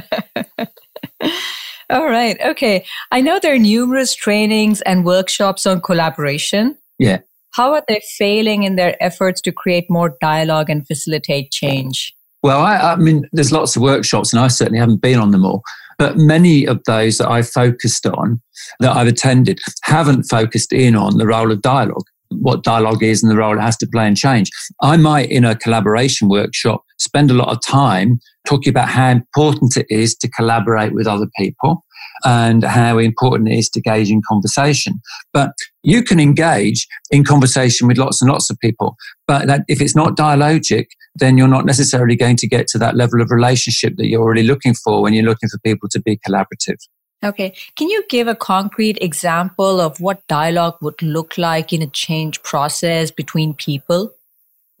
All 1.89 2.05
right. 2.05 2.39
Okay. 2.41 2.85
I 3.11 3.21
know 3.21 3.39
there 3.39 3.53
are 3.53 3.59
numerous 3.59 4.15
trainings 4.15 4.81
and 4.81 5.05
workshops 5.05 5.65
on 5.65 5.81
collaboration. 5.81 6.77
Yeah. 6.99 7.19
How 7.51 7.73
are 7.73 7.83
they 7.87 8.01
failing 8.17 8.63
in 8.63 8.75
their 8.75 9.01
efforts 9.01 9.39
to 9.41 9.51
create 9.51 9.85
more 9.89 10.17
dialogue 10.19 10.69
and 10.69 10.87
facilitate 10.87 11.51
change? 11.51 12.13
Well, 12.41 12.61
I, 12.61 12.75
I, 12.77 12.95
mean, 12.95 13.29
there's 13.31 13.51
lots 13.51 13.75
of 13.75 13.81
workshops, 13.81 14.33
and 14.33 14.39
I 14.39 14.47
certainly 14.47 14.79
haven't 14.79 15.01
been 15.01 15.19
on 15.19 15.31
them 15.31 15.45
all. 15.45 15.63
But 15.97 16.17
many 16.17 16.65
of 16.65 16.83
those 16.85 17.19
that 17.19 17.29
I've 17.29 17.47
focused 17.47 18.05
on, 18.05 18.41
that 18.79 18.95
I've 18.95 19.07
attended, 19.07 19.59
haven't 19.83 20.23
focused 20.23 20.73
in 20.73 20.95
on 20.95 21.17
the 21.17 21.27
role 21.27 21.51
of 21.51 21.61
dialogue, 21.61 22.05
what 22.41 22.63
dialogue 22.63 23.03
is 23.03 23.23
and 23.23 23.31
the 23.31 23.37
role 23.37 23.57
it 23.57 23.61
has 23.61 23.77
to 23.77 23.87
play 23.87 24.07
and 24.07 24.17
change. 24.17 24.49
I 24.81 24.97
might, 24.97 25.29
in 25.29 25.45
a 25.45 25.55
collaboration 25.55 26.29
workshop, 26.29 26.83
spend 26.99 27.31
a 27.31 27.35
lot 27.35 27.49
of 27.49 27.59
time 27.65 28.19
talking 28.47 28.71
about 28.71 28.89
how 28.89 29.09
important 29.09 29.77
it 29.77 29.85
is 29.89 30.15
to 30.15 30.29
collaborate 30.29 30.93
with 30.93 31.07
other 31.07 31.27
people 31.37 31.83
and 32.25 32.63
how 32.63 32.97
important 32.97 33.49
it 33.49 33.57
is 33.57 33.69
to 33.69 33.81
engage 33.85 34.09
in 34.09 34.21
conversation. 34.27 34.99
But 35.33 35.51
you 35.83 36.03
can 36.03 36.19
engage 36.19 36.87
in 37.11 37.23
conversation 37.23 37.87
with 37.87 37.97
lots 37.97 38.21
and 38.21 38.31
lots 38.31 38.49
of 38.49 38.57
people. 38.59 38.95
But 39.27 39.47
that, 39.47 39.61
if 39.67 39.81
it's 39.81 39.95
not 39.95 40.17
dialogic, 40.17 40.85
then 41.15 41.37
you're 41.37 41.47
not 41.47 41.65
necessarily 41.65 42.15
going 42.15 42.37
to 42.37 42.47
get 42.47 42.67
to 42.67 42.77
that 42.79 42.95
level 42.95 43.21
of 43.21 43.29
relationship 43.31 43.93
that 43.97 44.07
you're 44.07 44.27
really 44.27 44.47
looking 44.47 44.73
for 44.73 45.01
when 45.01 45.13
you're 45.13 45.25
looking 45.25 45.49
for 45.49 45.59
people 45.59 45.89
to 45.89 46.01
be 46.01 46.19
collaborative. 46.27 46.77
Okay. 47.23 47.53
Can 47.75 47.89
you 47.89 48.03
give 48.09 48.27
a 48.27 48.35
concrete 48.35 48.97
example 49.01 49.79
of 49.79 49.99
what 50.01 50.27
dialogue 50.27 50.75
would 50.81 51.01
look 51.01 51.37
like 51.37 51.71
in 51.71 51.81
a 51.81 51.87
change 51.87 52.41
process 52.43 53.11
between 53.11 53.53
people? 53.53 54.13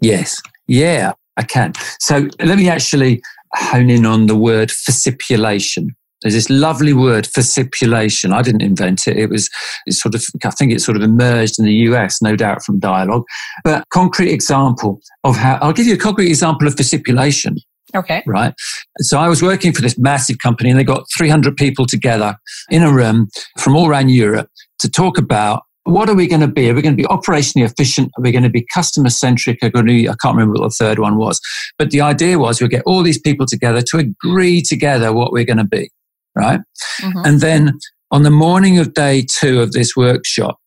Yes. 0.01 0.41
Yeah, 0.67 1.13
I 1.37 1.43
can. 1.43 1.73
So 1.99 2.27
let 2.39 2.57
me 2.57 2.69
actually 2.69 3.21
hone 3.53 3.89
in 3.89 4.05
on 4.05 4.25
the 4.25 4.35
word 4.35 4.71
facipulation. 4.71 5.95
There's 6.21 6.33
this 6.33 6.49
lovely 6.49 6.93
word, 6.93 7.27
facipulation. 7.27 8.31
I 8.31 8.41
didn't 8.41 8.61
invent 8.61 9.07
it. 9.07 9.17
It 9.17 9.29
was 9.29 9.49
sort 9.89 10.15
of, 10.15 10.23
I 10.45 10.51
think 10.51 10.71
it 10.71 10.81
sort 10.81 10.95
of 10.95 11.03
emerged 11.03 11.59
in 11.59 11.65
the 11.65 11.73
US, 11.73 12.21
no 12.21 12.35
doubt 12.35 12.63
from 12.63 12.79
dialogue. 12.79 13.23
But 13.63 13.83
concrete 13.89 14.31
example 14.31 15.01
of 15.25 15.35
how, 15.35 15.59
I'll 15.61 15.73
give 15.73 15.85
you 15.85 15.95
a 15.95 15.97
concrete 15.97 16.29
example 16.29 16.67
of 16.67 16.75
facipulation. 16.75 17.57
Okay. 17.95 18.23
Right. 18.25 18.53
So 18.99 19.19
I 19.19 19.27
was 19.27 19.41
working 19.41 19.73
for 19.73 19.81
this 19.81 19.97
massive 19.97 20.37
company 20.39 20.69
and 20.69 20.79
they 20.79 20.83
got 20.83 21.05
300 21.17 21.55
people 21.55 21.85
together 21.85 22.35
in 22.69 22.83
a 22.83 22.91
room 22.91 23.27
from 23.59 23.75
all 23.75 23.87
around 23.87 24.09
Europe 24.09 24.49
to 24.79 24.89
talk 24.89 25.17
about 25.17 25.63
what 25.85 26.09
are 26.09 26.15
we 26.15 26.27
going 26.27 26.41
to 26.41 26.47
be? 26.47 26.69
Are 26.69 26.73
we 26.73 26.81
going 26.81 26.95
to 26.95 27.01
be 27.01 27.07
operationally 27.09 27.65
efficient? 27.65 28.09
Are 28.17 28.21
we 28.21 28.31
going 28.31 28.43
to 28.43 28.49
be 28.49 28.65
customer 28.73 29.09
centric? 29.09 29.59
Are 29.61 29.69
going 29.69 29.85
to 29.85 29.91
be, 29.91 30.07
I 30.07 30.15
can't 30.21 30.33
remember 30.35 30.53
what 30.53 30.69
the 30.69 30.75
third 30.79 30.97
one 30.97 31.17
was. 31.17 31.41
But 31.77 31.91
the 31.91 31.99
idea 31.99 32.39
was 32.39 32.61
we'll 32.61 32.69
get 32.69 32.83
all 32.85 33.03
these 33.03 33.19
people 33.19 33.45
together 33.45 33.81
to 33.89 33.97
agree 33.97 34.61
together 34.61 35.11
what 35.11 35.33
we're 35.33 35.43
going 35.43 35.57
to 35.57 35.65
be 35.65 35.89
right? 36.35 36.59
Mm-hmm. 37.01 37.21
And 37.25 37.41
then 37.41 37.79
on 38.11 38.23
the 38.23 38.31
morning 38.31 38.79
of 38.79 38.93
day 38.93 39.25
two 39.39 39.61
of 39.61 39.71
this 39.71 39.95
workshop, 39.95 40.57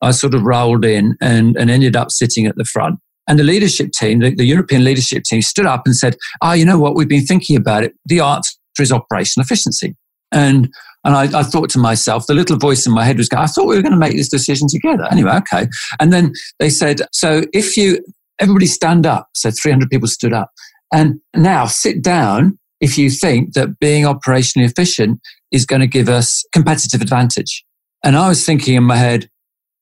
I 0.00 0.10
sort 0.12 0.34
of 0.34 0.42
rolled 0.42 0.84
in 0.84 1.16
and, 1.20 1.56
and 1.56 1.70
ended 1.70 1.96
up 1.96 2.10
sitting 2.10 2.46
at 2.46 2.56
the 2.56 2.64
front. 2.64 2.98
And 3.28 3.38
the 3.38 3.44
leadership 3.44 3.92
team, 3.92 4.20
the, 4.20 4.34
the 4.34 4.44
European 4.44 4.84
leadership 4.84 5.24
team, 5.24 5.42
stood 5.42 5.66
up 5.66 5.82
and 5.84 5.96
said, 5.96 6.16
"Ah, 6.42 6.50
oh, 6.50 6.52
you 6.54 6.64
know 6.64 6.78
what? 6.78 6.94
We've 6.94 7.08
been 7.08 7.26
thinking 7.26 7.56
about 7.56 7.84
it. 7.84 7.94
The 8.04 8.20
answer 8.20 8.54
is 8.78 8.92
operational 8.92 9.44
efficiency." 9.44 9.96
And 10.32 10.68
and 11.06 11.14
I, 11.14 11.38
I, 11.38 11.42
thought 11.44 11.70
to 11.70 11.78
myself, 11.78 12.26
the 12.26 12.34
little 12.34 12.58
voice 12.58 12.84
in 12.84 12.92
my 12.92 13.04
head 13.04 13.16
was 13.16 13.28
going, 13.28 13.40
I 13.40 13.46
thought 13.46 13.68
we 13.68 13.76
were 13.76 13.82
going 13.82 13.92
to 13.92 13.98
make 13.98 14.16
this 14.16 14.28
decision 14.28 14.66
together. 14.68 15.06
Anyway, 15.08 15.30
okay. 15.30 15.68
And 16.00 16.12
then 16.12 16.32
they 16.58 16.68
said, 16.68 17.02
so 17.12 17.44
if 17.52 17.76
you, 17.76 18.04
everybody 18.40 18.66
stand 18.66 19.06
up. 19.06 19.28
So 19.32 19.52
300 19.52 19.88
people 19.88 20.08
stood 20.08 20.32
up. 20.32 20.50
And 20.92 21.20
now 21.32 21.66
sit 21.66 22.02
down 22.02 22.58
if 22.80 22.98
you 22.98 23.08
think 23.08 23.54
that 23.54 23.78
being 23.78 24.02
operationally 24.02 24.68
efficient 24.68 25.20
is 25.52 25.64
going 25.64 25.80
to 25.80 25.86
give 25.86 26.08
us 26.08 26.44
competitive 26.52 27.00
advantage. 27.00 27.64
And 28.02 28.16
I 28.16 28.28
was 28.28 28.44
thinking 28.44 28.74
in 28.74 28.82
my 28.82 28.96
head, 28.96 29.30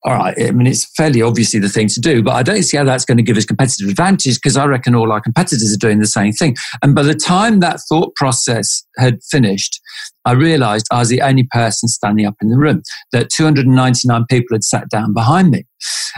all 0.07 0.13
right, 0.13 0.35
I 0.39 0.51
mean, 0.51 0.67
it's 0.67 0.85
fairly 0.97 1.23
obviously 1.23 1.59
the 1.59 1.69
thing 1.71 1.89
to 1.89 2.01
do, 2.01 2.23
but 2.23 2.35
I 2.35 2.43
don't 2.43 2.63
see 2.63 2.77
how 2.77 2.85
that's 2.85 3.07
going 3.07 3.17
to 3.17 3.23
give 3.23 3.39
us 3.39 3.47
competitive 3.47 3.89
advantage 3.89 4.35
because 4.35 4.55
I 4.55 4.67
reckon 4.67 4.95
all 4.95 5.11
our 5.11 5.21
competitors 5.21 5.75
are 5.75 5.79
doing 5.79 5.99
the 5.99 6.07
same 6.07 6.33
thing. 6.33 6.57
And 6.83 6.95
by 6.95 7.03
the 7.03 7.15
time 7.15 7.61
that 7.61 7.81
thought 7.89 8.15
process 8.15 8.85
had 8.99 9.21
finished, 9.31 9.81
I 10.27 10.33
realized 10.33 10.89
I 10.91 10.99
was 10.99 11.09
the 11.09 11.23
only 11.23 11.49
person 11.51 11.89
standing 11.89 12.27
up 12.27 12.35
in 12.43 12.51
the 12.51 12.59
room, 12.59 12.83
that 13.13 13.31
299 13.31 14.27
people 14.29 14.55
had 14.55 14.65
sat 14.65 14.91
down 14.91 15.15
behind 15.15 15.51
me. 15.51 15.65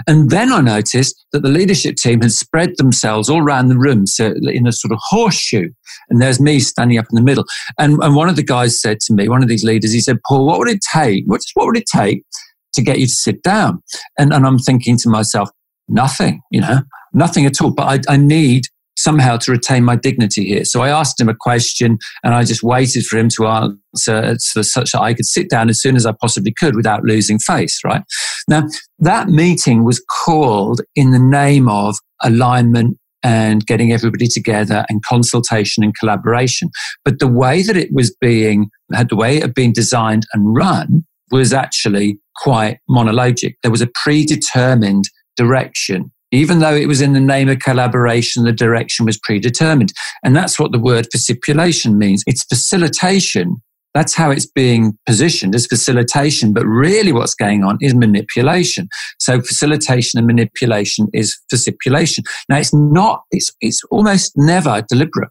And 0.09 0.31
then 0.31 0.53
I 0.53 0.61
noticed 0.63 1.25
that 1.31 1.43
the 1.43 1.49
leadership 1.49 1.95
team 1.95 2.23
had 2.23 2.33
spread 2.33 2.77
themselves 2.79 3.29
all 3.29 3.41
around 3.41 3.69
the 3.69 3.79
room 3.79 4.09
so 4.09 4.35
in 4.43 4.67
a 4.67 4.73
sort 4.73 4.93
of 4.93 4.99
horseshoe. 5.01 5.71
And 6.09 6.21
there's 6.21 6.41
me 6.41 6.59
standing 6.59 6.99
up 6.99 7.07
in 7.11 7.15
the 7.15 7.23
middle. 7.23 7.45
And, 7.79 8.03
and 8.03 8.17
one 8.17 8.29
of 8.29 8.35
the 8.35 8.43
guys 8.43 8.81
said 8.81 8.99
to 9.03 9.15
me, 9.15 9.29
one 9.29 9.45
of 9.45 9.49
these 9.49 9.65
leaders, 9.65 9.93
he 9.93 10.01
said, 10.01 10.19
Paul, 10.29 10.45
what 10.45 10.59
would 10.59 10.69
it 10.69 10.81
take? 10.93 11.25
What, 11.27 11.43
what 11.55 11.67
would 11.67 11.77
it 11.77 11.87
take 11.93 12.25
to 12.75 12.83
get 12.83 12.99
you 12.99 13.07
to 13.07 13.13
sit 13.13 13.43
down. 13.43 13.83
And, 14.19 14.33
and 14.33 14.47
I'm 14.47 14.59
thinking 14.59 14.99
to 14.99 15.09
myself, 15.09 15.51
nothing, 15.89 16.41
you 16.51 16.61
know, 16.61 16.81
nothing 17.13 17.47
at 17.47 17.61
all. 17.61 17.73
But 17.73 18.09
I, 18.09 18.15
I 18.15 18.17
need 18.17 18.65
somehow 18.99 19.37
to 19.37 19.53
retain 19.53 19.85
my 19.85 19.97
dignity 19.97 20.47
here. 20.47 20.65
So 20.65 20.81
I 20.83 20.89
asked 20.89 21.21
him 21.21 21.29
a 21.29 21.37
question 21.39 21.99
and 22.25 22.35
I 22.35 22.45
just 22.45 22.63
waited 22.63 23.05
for 23.05 23.19
him 23.19 23.29
to 23.37 23.47
answer 23.47 24.37
so 24.39 24.63
such 24.63 24.93
that 24.93 25.03
I 25.03 25.15
could 25.15 25.27
sit 25.27 25.51
down 25.51 25.69
as 25.69 25.81
soon 25.81 25.97
as 25.97 26.07
I 26.07 26.13
possibly 26.19 26.55
could 26.59 26.75
without 26.75 27.05
losing 27.05 27.39
face, 27.39 27.79
right? 27.85 28.03
Now, 28.49 28.63
that 28.99 29.29
meeting 29.29 29.85
was 29.85 30.03
called 30.25 30.81
in 30.95 31.11
the 31.11 31.19
name 31.19 31.69
of 31.69 31.97
alignment 32.23 32.97
and 33.23 33.67
getting 33.67 33.93
everybody 33.93 34.29
together 34.29 34.85
and 34.89 35.05
consultation 35.05 35.83
and 35.83 35.95
collaboration. 35.99 36.71
But 37.05 37.19
the 37.19 37.29
way 37.29 37.63
that 37.63 37.77
it 37.77 37.91
was 37.93 38.15
being, 38.21 38.71
had 38.95 39.09
the 39.09 39.17
way 39.17 39.37
it 39.37 39.43
had 39.43 39.55
been 39.55 39.73
designed 39.73 40.27
and 40.33 40.55
run 40.55 41.05
was 41.31 41.53
actually 41.53 42.19
quite 42.37 42.79
monologic. 42.89 43.55
There 43.63 43.71
was 43.71 43.83
a 43.83 43.91
predetermined 44.03 45.05
direction. 45.37 46.13
Even 46.33 46.59
though 46.59 46.75
it 46.75 46.89
was 46.89 47.01
in 47.01 47.13
the 47.13 47.21
name 47.21 47.49
of 47.49 47.61
collaboration, 47.61 48.45
the 48.45 48.53
direction 48.53 49.07
was 49.07 49.19
predetermined. 49.19 49.93
And 50.25 50.35
that's 50.35 50.59
what 50.59 50.73
the 50.73 50.79
word 50.79 51.07
facipulation 51.13 51.99
means. 51.99 52.25
It's 52.27 52.45
facilitation. 52.45 53.63
That's 53.95 54.15
how 54.15 54.31
it's 54.31 54.47
being 54.47 54.99
positioned 55.07 55.55
as 55.55 55.67
facilitation. 55.67 56.53
But 56.53 56.67
really 56.67 57.13
what's 57.13 57.35
going 57.35 57.63
on 57.65 57.79
is 57.81 57.95
manipulation. 57.95 58.89
So 59.19 59.41
facilitation 59.41 60.19
and 60.19 60.27
manipulation 60.27 61.09
is 61.15 61.39
facipulation. 61.49 62.25
Now 62.49 62.59
it's 62.59 62.75
not, 62.75 63.23
it's, 63.31 63.53
it's 63.61 63.83
almost 63.91 64.33
never 64.37 64.85
deliberate. 64.89 65.31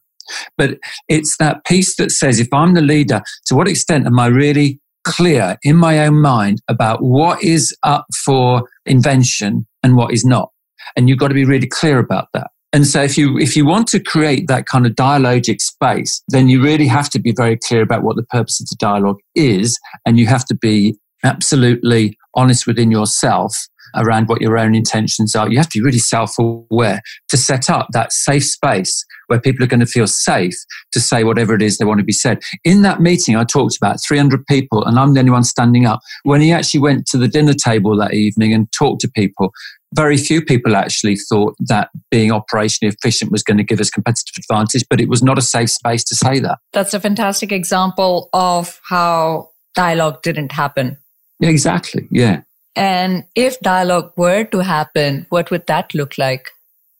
But 0.57 0.79
it's 1.07 1.37
that 1.37 1.65
piece 1.65 1.97
that 1.97 2.11
says, 2.11 2.39
if 2.39 2.51
I'm 2.51 2.73
the 2.73 2.81
leader, 2.81 3.21
to 3.47 3.55
what 3.55 3.67
extent 3.67 4.07
am 4.07 4.17
I 4.17 4.27
really 4.27 4.79
clear 5.05 5.57
in 5.63 5.75
my 5.75 6.05
own 6.05 6.21
mind 6.21 6.61
about 6.67 7.01
what 7.01 7.41
is 7.43 7.75
up 7.83 8.05
for 8.25 8.67
invention 8.85 9.65
and 9.83 9.95
what 9.95 10.13
is 10.13 10.25
not. 10.25 10.51
And 10.95 11.07
you've 11.07 11.19
got 11.19 11.29
to 11.29 11.33
be 11.33 11.45
really 11.45 11.67
clear 11.67 11.99
about 11.99 12.27
that. 12.33 12.51
And 12.73 12.85
so 12.85 13.01
if 13.01 13.17
you, 13.17 13.37
if 13.37 13.55
you 13.55 13.65
want 13.65 13.87
to 13.89 14.01
create 14.01 14.47
that 14.49 14.65
kind 14.65 14.85
of 14.85 14.93
dialogic 14.93 15.61
space, 15.61 16.21
then 16.27 16.49
you 16.49 16.61
really 16.61 16.87
have 16.87 17.09
to 17.11 17.19
be 17.19 17.31
very 17.31 17.57
clear 17.57 17.81
about 17.81 18.03
what 18.03 18.17
the 18.17 18.23
purpose 18.23 18.59
of 18.59 18.67
the 18.67 18.75
dialogue 18.77 19.19
is. 19.33 19.79
And 20.05 20.19
you 20.19 20.27
have 20.27 20.43
to 20.45 20.55
be 20.55 20.97
absolutely 21.23 22.17
honest 22.35 22.67
within 22.67 22.91
yourself 22.91 23.55
around 23.95 24.27
what 24.27 24.41
your 24.41 24.57
own 24.57 24.75
intentions 24.75 25.35
are. 25.35 25.49
You 25.49 25.57
have 25.57 25.69
to 25.69 25.79
be 25.79 25.85
really 25.85 25.99
self 25.99 26.37
aware 26.37 27.01
to 27.29 27.37
set 27.37 27.69
up 27.69 27.87
that 27.93 28.11
safe 28.11 28.43
space 28.43 29.05
where 29.27 29.39
people 29.39 29.63
are 29.63 29.67
going 29.67 29.79
to 29.79 29.85
feel 29.85 30.07
safe 30.07 30.55
to 30.91 30.99
say 30.99 31.23
whatever 31.23 31.53
it 31.53 31.61
is 31.61 31.77
they 31.77 31.85
want 31.85 31.99
to 31.99 32.05
be 32.05 32.13
said. 32.13 32.39
In 32.63 32.81
that 32.81 33.01
meeting, 33.01 33.35
I 33.35 33.43
talked 33.43 33.77
about 33.77 33.97
300 34.05 34.45
people 34.47 34.83
and 34.83 34.99
I'm 34.99 35.13
the 35.13 35.19
only 35.19 35.31
one 35.31 35.43
standing 35.43 35.85
up. 35.85 35.99
When 36.23 36.41
he 36.41 36.51
actually 36.51 36.81
went 36.81 37.05
to 37.07 37.17
the 37.17 37.27
dinner 37.27 37.53
table 37.53 37.97
that 37.97 38.13
evening 38.13 38.53
and 38.53 38.71
talked 38.71 39.01
to 39.01 39.09
people, 39.09 39.51
very 39.93 40.17
few 40.17 40.41
people 40.43 40.75
actually 40.75 41.15
thought 41.15 41.55
that 41.59 41.89
being 42.11 42.31
operationally 42.31 42.93
efficient 42.93 43.31
was 43.31 43.43
going 43.43 43.57
to 43.57 43.63
give 43.63 43.79
us 43.79 43.89
competitive 43.89 44.33
advantage, 44.37 44.83
but 44.89 44.99
it 44.99 45.07
was 45.07 45.23
not 45.23 45.37
a 45.37 45.41
safe 45.41 45.69
space 45.69 46.03
to 46.03 46.15
say 46.15 46.39
that. 46.39 46.57
That's 46.73 46.93
a 46.93 46.99
fantastic 46.99 47.51
example 47.51 48.29
of 48.33 48.79
how 48.83 49.49
dialogue 49.73 50.21
didn't 50.21 50.51
happen. 50.51 50.97
Yeah, 51.39 51.49
exactly. 51.49 52.07
Yeah. 52.11 52.41
And 52.75 53.23
if 53.35 53.59
dialogue 53.61 54.11
were 54.17 54.43
to 54.45 54.59
happen, 54.59 55.25
what 55.29 55.49
would 55.49 55.65
that 55.67 55.93
look 55.93 56.17
like? 56.17 56.51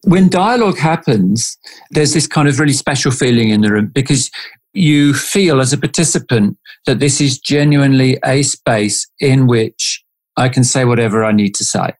When 0.05 0.29
dialogue 0.29 0.77
happens, 0.77 1.57
there's 1.89 2.13
this 2.13 2.27
kind 2.27 2.47
of 2.47 2.59
really 2.59 2.73
special 2.73 3.11
feeling 3.11 3.49
in 3.49 3.61
the 3.61 3.71
room 3.71 3.91
because 3.93 4.29
you 4.73 5.15
feel 5.15 5.59
as 5.59 5.73
a 5.73 5.79
participant 5.79 6.57
that 6.85 6.99
this 6.99 7.19
is 7.19 7.39
genuinely 7.39 8.19
a 8.23 8.43
space 8.43 9.07
in 9.19 9.47
which 9.47 10.03
I 10.37 10.49
can 10.49 10.63
say 10.63 10.85
whatever 10.85 11.25
I 11.25 11.31
need 11.31 11.55
to 11.55 11.65
say. 11.65 11.93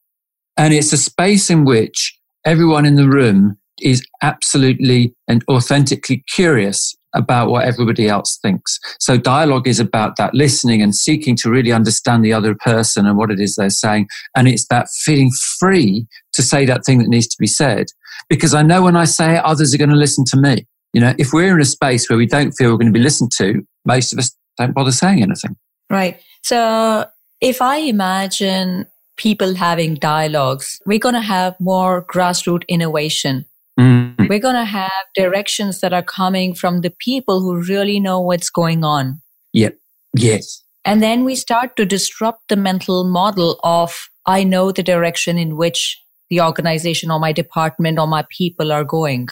And 0.56 0.72
it's 0.72 0.94
a 0.94 0.98
space 0.98 1.50
in 1.50 1.65
which 1.65 2.15
everyone 2.46 2.86
in 2.86 2.96
the 2.96 3.10
room 3.10 3.58
is 3.81 4.05
absolutely 4.21 5.13
and 5.27 5.43
authentically 5.49 6.23
curious 6.33 6.95
about 7.15 7.49
what 7.49 7.65
everybody 7.65 8.07
else 8.07 8.38
thinks. 8.41 8.77
So 8.99 9.17
dialogue 9.17 9.67
is 9.67 9.79
about 9.79 10.17
that 10.17 10.33
listening 10.33 10.81
and 10.81 10.93
seeking 10.93 11.35
to 11.38 11.49
really 11.49 11.71
understand 11.71 12.23
the 12.23 12.33
other 12.33 12.55
person 12.55 13.05
and 13.05 13.17
what 13.17 13.31
it 13.31 13.39
is 13.39 13.55
they're 13.55 13.69
saying. 13.69 14.07
And 14.35 14.47
it's 14.47 14.67
that 14.67 14.88
feeling 15.03 15.31
free 15.59 16.05
to 16.33 16.41
say 16.41 16.65
that 16.65 16.85
thing 16.85 16.99
that 16.99 17.07
needs 17.07 17.27
to 17.27 17.38
be 17.39 17.47
said. 17.47 17.88
Because 18.29 18.53
I 18.53 18.63
know 18.63 18.83
when 18.83 18.97
I 18.97 19.05
say 19.05 19.38
it, 19.38 19.45
others 19.45 19.73
are 19.73 19.77
going 19.77 19.89
to 19.89 19.95
listen 19.95 20.25
to 20.27 20.38
me. 20.38 20.67
You 20.93 21.01
know, 21.01 21.13
if 21.17 21.31
we're 21.33 21.55
in 21.55 21.61
a 21.61 21.65
space 21.65 22.09
where 22.09 22.17
we 22.17 22.25
don't 22.25 22.51
feel 22.51 22.71
we're 22.71 22.77
going 22.77 22.93
to 22.93 22.97
be 22.97 23.03
listened 23.03 23.31
to, 23.38 23.65
most 23.85 24.13
of 24.13 24.19
us 24.19 24.35
don't 24.57 24.73
bother 24.73 24.91
saying 24.91 25.21
anything. 25.21 25.55
Right. 25.89 26.19
So 26.43 27.05
if 27.41 27.61
I 27.61 27.77
imagine 27.77 28.88
people 29.17 29.55
having 29.55 29.95
dialogues, 29.95 30.81
we're 30.85 30.99
going 30.99 31.15
to 31.15 31.21
have 31.21 31.55
more 31.59 32.05
grassroots 32.05 32.67
innovation 32.67 33.45
Mm. 33.79 34.29
We're 34.29 34.39
going 34.39 34.55
to 34.55 34.65
have 34.65 34.91
directions 35.15 35.81
that 35.81 35.93
are 35.93 36.03
coming 36.03 36.53
from 36.53 36.81
the 36.81 36.93
people 36.99 37.41
who 37.41 37.61
really 37.61 37.99
know 37.99 38.19
what's 38.19 38.49
going 38.49 38.83
on. 38.83 39.21
Yep. 39.53 39.77
Yes. 40.17 40.63
And 40.85 41.01
then 41.01 41.25
we 41.25 41.35
start 41.35 41.75
to 41.77 41.85
disrupt 41.85 42.47
the 42.47 42.55
mental 42.55 43.03
model 43.03 43.59
of, 43.63 44.09
I 44.25 44.43
know 44.43 44.71
the 44.71 44.83
direction 44.83 45.38
in 45.38 45.57
which 45.57 45.99
the 46.29 46.41
organization 46.41 47.11
or 47.11 47.19
my 47.19 47.31
department 47.31 47.99
or 47.99 48.07
my 48.07 48.25
people 48.29 48.71
are 48.71 48.83
going. 48.83 49.27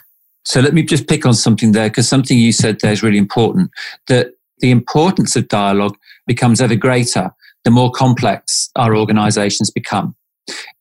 So 0.46 0.60
let 0.60 0.74
me 0.74 0.84
just 0.84 1.08
pick 1.08 1.26
on 1.26 1.34
something 1.34 1.72
there 1.72 1.90
because 1.90 2.08
something 2.08 2.38
you 2.38 2.52
said 2.52 2.82
there 2.82 2.92
is 2.92 3.02
really 3.02 3.18
important 3.18 3.72
that 4.08 4.32
the 4.60 4.72
importance 4.72 5.36
of 5.36 5.48
dialogue 5.48 5.96
becomes 6.28 6.60
ever 6.62 6.76
greater 6.76 7.32
the 7.64 7.72
more 7.72 7.92
complex 7.92 8.70
our 8.76 8.96
organizations 8.96 9.72
become 9.72 10.16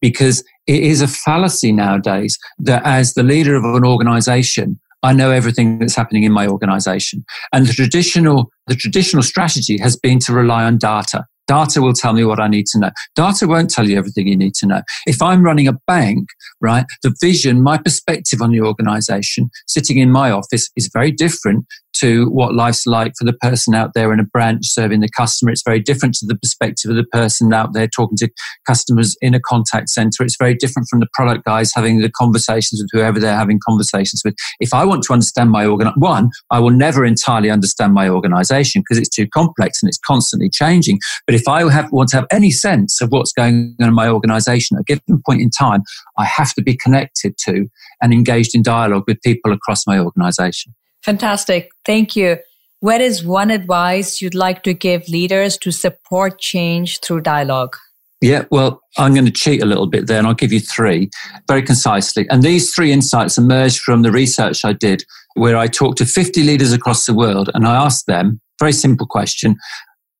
because 0.00 0.44
it 0.66 0.82
is 0.82 1.00
a 1.00 1.08
fallacy 1.08 1.72
nowadays 1.72 2.38
that 2.58 2.82
as 2.84 3.14
the 3.14 3.22
leader 3.22 3.54
of 3.54 3.64
an 3.64 3.84
organization, 3.84 4.78
I 5.02 5.12
know 5.12 5.30
everything 5.30 5.78
that's 5.78 5.96
happening 5.96 6.22
in 6.22 6.32
my 6.32 6.46
organization. 6.46 7.24
And 7.52 7.66
the 7.66 7.72
traditional, 7.72 8.50
the 8.68 8.76
traditional 8.76 9.22
strategy 9.22 9.78
has 9.78 9.96
been 9.96 10.20
to 10.20 10.32
rely 10.32 10.64
on 10.64 10.78
data. 10.78 11.24
Data 11.52 11.82
will 11.82 11.92
tell 11.92 12.14
me 12.14 12.24
what 12.24 12.40
I 12.40 12.48
need 12.48 12.64
to 12.68 12.78
know. 12.78 12.90
Data 13.14 13.46
won't 13.46 13.68
tell 13.68 13.86
you 13.86 13.98
everything 13.98 14.26
you 14.26 14.38
need 14.38 14.54
to 14.54 14.66
know. 14.66 14.80
If 15.04 15.20
I'm 15.20 15.42
running 15.42 15.68
a 15.68 15.74
bank, 15.86 16.30
right, 16.62 16.86
the 17.02 17.14
vision, 17.20 17.62
my 17.62 17.76
perspective 17.76 18.40
on 18.40 18.52
the 18.52 18.62
organization 18.62 19.50
sitting 19.66 19.98
in 19.98 20.10
my 20.10 20.30
office 20.30 20.70
is 20.76 20.88
very 20.94 21.12
different 21.12 21.66
to 21.94 22.26
what 22.30 22.54
life's 22.54 22.86
like 22.86 23.12
for 23.18 23.24
the 23.24 23.32
person 23.34 23.74
out 23.74 23.92
there 23.94 24.12
in 24.12 24.20
a 24.20 24.24
branch 24.24 24.66
serving 24.66 25.00
the 25.00 25.08
customer. 25.16 25.52
It's 25.52 25.62
very 25.64 25.80
different 25.80 26.14
to 26.16 26.26
the 26.26 26.36
perspective 26.36 26.90
of 26.90 26.96
the 26.96 27.04
person 27.04 27.52
out 27.52 27.74
there 27.74 27.86
talking 27.86 28.16
to 28.18 28.28
customers 28.66 29.16
in 29.20 29.34
a 29.34 29.40
contact 29.40 29.90
center. 29.90 30.22
It's 30.22 30.36
very 30.38 30.54
different 30.54 30.88
from 30.88 31.00
the 31.00 31.06
product 31.14 31.44
guys 31.44 31.72
having 31.74 32.00
the 32.00 32.10
conversations 32.10 32.80
with 32.80 32.88
whoever 32.92 33.20
they're 33.20 33.36
having 33.36 33.60
conversations 33.66 34.22
with. 34.24 34.34
If 34.58 34.72
I 34.72 34.84
want 34.84 35.02
to 35.04 35.12
understand 35.12 35.50
my 35.50 35.66
organ, 35.66 35.92
one, 35.96 36.30
I 36.50 36.60
will 36.60 36.70
never 36.70 37.04
entirely 37.04 37.50
understand 37.50 37.92
my 37.92 38.08
organization 38.08 38.82
because 38.82 38.98
it's 38.98 39.14
too 39.14 39.28
complex 39.28 39.82
and 39.82 39.88
it's 39.88 39.98
constantly 39.98 40.48
changing. 40.48 40.98
But 41.26 41.34
if 41.42 41.48
I 41.48 41.70
have, 41.70 41.90
want 41.90 42.10
to 42.10 42.16
have 42.16 42.26
any 42.30 42.50
sense 42.50 43.00
of 43.00 43.10
what's 43.10 43.32
going 43.32 43.74
on 43.80 43.88
in 43.88 43.94
my 43.94 44.08
organization 44.08 44.76
at 44.76 44.82
a 44.82 44.84
given 44.84 45.22
point 45.26 45.42
in 45.42 45.50
time, 45.50 45.82
I 46.16 46.24
have 46.24 46.54
to 46.54 46.62
be 46.62 46.76
connected 46.76 47.36
to 47.38 47.66
and 48.00 48.12
engaged 48.12 48.54
in 48.54 48.62
dialogue 48.62 49.04
with 49.06 49.20
people 49.22 49.52
across 49.52 49.86
my 49.86 49.98
organization. 49.98 50.74
Fantastic. 51.02 51.70
Thank 51.84 52.14
you. 52.14 52.38
What 52.80 53.00
is 53.00 53.24
one 53.24 53.50
advice 53.50 54.20
you'd 54.20 54.34
like 54.34 54.62
to 54.64 54.74
give 54.74 55.08
leaders 55.08 55.56
to 55.58 55.70
support 55.70 56.38
change 56.38 57.00
through 57.00 57.22
dialogue? 57.22 57.76
Yeah, 58.20 58.44
well, 58.52 58.80
I'm 58.98 59.14
going 59.14 59.26
to 59.26 59.32
cheat 59.32 59.62
a 59.62 59.66
little 59.66 59.88
bit 59.88 60.06
there 60.06 60.18
and 60.18 60.28
I'll 60.28 60.34
give 60.34 60.52
you 60.52 60.60
three 60.60 61.10
very 61.48 61.62
concisely. 61.62 62.28
And 62.30 62.42
these 62.42 62.72
three 62.72 62.92
insights 62.92 63.36
emerged 63.36 63.80
from 63.80 64.02
the 64.02 64.12
research 64.12 64.64
I 64.64 64.74
did 64.74 65.04
where 65.34 65.56
I 65.56 65.66
talked 65.66 65.98
to 65.98 66.06
50 66.06 66.44
leaders 66.44 66.72
across 66.72 67.06
the 67.06 67.14
world 67.14 67.50
and 67.52 67.66
I 67.66 67.74
asked 67.74 68.06
them, 68.06 68.40
very 68.60 68.72
simple 68.72 69.08
question, 69.08 69.56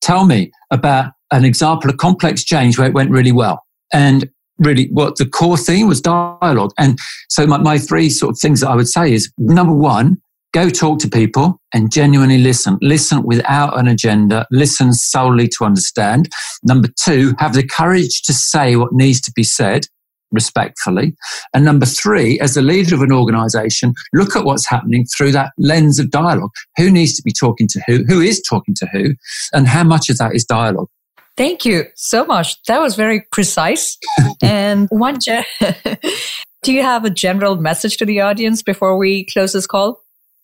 tell 0.02 0.26
me 0.26 0.52
about 0.70 1.12
an 1.30 1.44
example 1.44 1.90
of 1.90 1.96
complex 1.96 2.44
change 2.44 2.78
where 2.78 2.86
it 2.86 2.94
went 2.94 3.10
really 3.10 3.32
well. 3.32 3.64
And 3.92 4.28
really 4.58 4.88
what 4.92 5.16
the 5.16 5.26
core 5.26 5.56
theme 5.56 5.88
was 5.88 6.00
dialogue. 6.00 6.72
And 6.78 6.98
so 7.28 7.46
my, 7.46 7.58
my 7.58 7.78
three 7.78 8.10
sort 8.10 8.32
of 8.32 8.38
things 8.38 8.60
that 8.60 8.68
I 8.68 8.76
would 8.76 8.88
say 8.88 9.12
is 9.12 9.32
number 9.38 9.72
one, 9.72 10.18
Go 10.52 10.68
talk 10.68 10.98
to 10.98 11.08
people 11.08 11.58
and 11.72 11.90
genuinely 11.90 12.36
listen. 12.36 12.76
Listen 12.82 13.22
without 13.22 13.78
an 13.78 13.88
agenda. 13.88 14.46
Listen 14.50 14.92
solely 14.92 15.48
to 15.48 15.64
understand. 15.64 16.30
Number 16.62 16.88
two, 17.02 17.34
have 17.38 17.54
the 17.54 17.66
courage 17.66 18.20
to 18.24 18.34
say 18.34 18.76
what 18.76 18.92
needs 18.92 19.20
to 19.22 19.32
be 19.34 19.44
said 19.44 19.86
respectfully. 20.32 21.14
And 21.54 21.64
number 21.64 21.86
three, 21.86 22.40
as 22.40 22.54
the 22.54 22.62
leader 22.62 22.94
of 22.94 23.02
an 23.02 23.12
organization, 23.12 23.94
look 24.12 24.34
at 24.36 24.44
what's 24.44 24.68
happening 24.68 25.06
through 25.16 25.32
that 25.32 25.52
lens 25.58 25.98
of 25.98 26.10
dialogue. 26.10 26.50
Who 26.76 26.90
needs 26.90 27.14
to 27.16 27.22
be 27.22 27.32
talking 27.32 27.68
to 27.68 27.82
who? 27.86 28.04
Who 28.08 28.20
is 28.20 28.42
talking 28.42 28.74
to 28.76 28.86
who? 28.92 29.14
And 29.52 29.68
how 29.68 29.84
much 29.84 30.08
of 30.08 30.18
that 30.18 30.34
is 30.34 30.44
dialogue? 30.44 30.88
Thank 31.36 31.64
you 31.64 31.84
so 31.94 32.24
much. 32.24 32.62
That 32.64 32.80
was 32.80 32.94
very 32.94 33.26
precise. 33.32 33.96
and 34.42 34.88
one, 34.90 35.18
ge- 35.20 35.46
do 36.62 36.72
you 36.72 36.82
have 36.82 37.04
a 37.04 37.10
general 37.10 37.56
message 37.56 37.96
to 37.98 38.04
the 38.04 38.20
audience 38.20 38.62
before 38.62 38.98
we 38.98 39.24
close 39.26 39.52
this 39.52 39.66
call? 39.66 40.01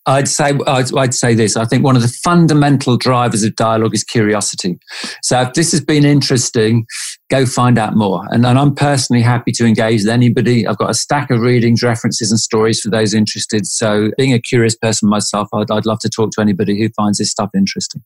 I'd 0.09 0.27
say 0.27 0.57
I'd, 0.65 0.95
I'd, 0.95 1.13
say 1.13 1.35
this. 1.35 1.55
I 1.55 1.65
think 1.65 1.83
one 1.83 1.95
of 1.95 2.01
the 2.01 2.07
fundamental 2.07 2.97
drivers 2.97 3.43
of 3.43 3.55
dialogue 3.55 3.93
is 3.93 4.03
curiosity. 4.03 4.79
So 5.21 5.39
if 5.41 5.53
this 5.53 5.71
has 5.71 5.81
been 5.81 6.03
interesting, 6.03 6.87
go 7.29 7.45
find 7.45 7.77
out 7.77 7.95
more. 7.95 8.25
And, 8.31 8.43
and, 8.43 8.57
I'm 8.57 8.73
personally 8.73 9.21
happy 9.21 9.51
to 9.53 9.65
engage 9.65 10.01
with 10.01 10.09
anybody. 10.09 10.65
I've 10.65 10.79
got 10.79 10.89
a 10.89 10.95
stack 10.95 11.29
of 11.29 11.41
readings, 11.41 11.83
references, 11.83 12.31
and 12.31 12.39
stories 12.39 12.81
for 12.81 12.89
those 12.89 13.13
interested. 13.13 13.67
So 13.67 14.09
being 14.17 14.33
a 14.33 14.39
curious 14.39 14.75
person 14.75 15.09
myself, 15.09 15.47
I'd, 15.53 15.69
I'd 15.69 15.85
love 15.85 15.99
to 15.99 16.09
talk 16.09 16.31
to 16.31 16.41
anybody 16.41 16.79
who 16.79 16.89
finds 16.97 17.19
this 17.19 17.29
stuff 17.29 17.51
interesting. 17.55 18.01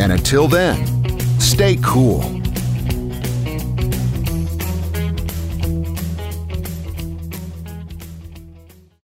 And 0.00 0.12
until 0.12 0.48
then, 0.48 1.40
stay 1.40 1.76
cool. 1.82 2.22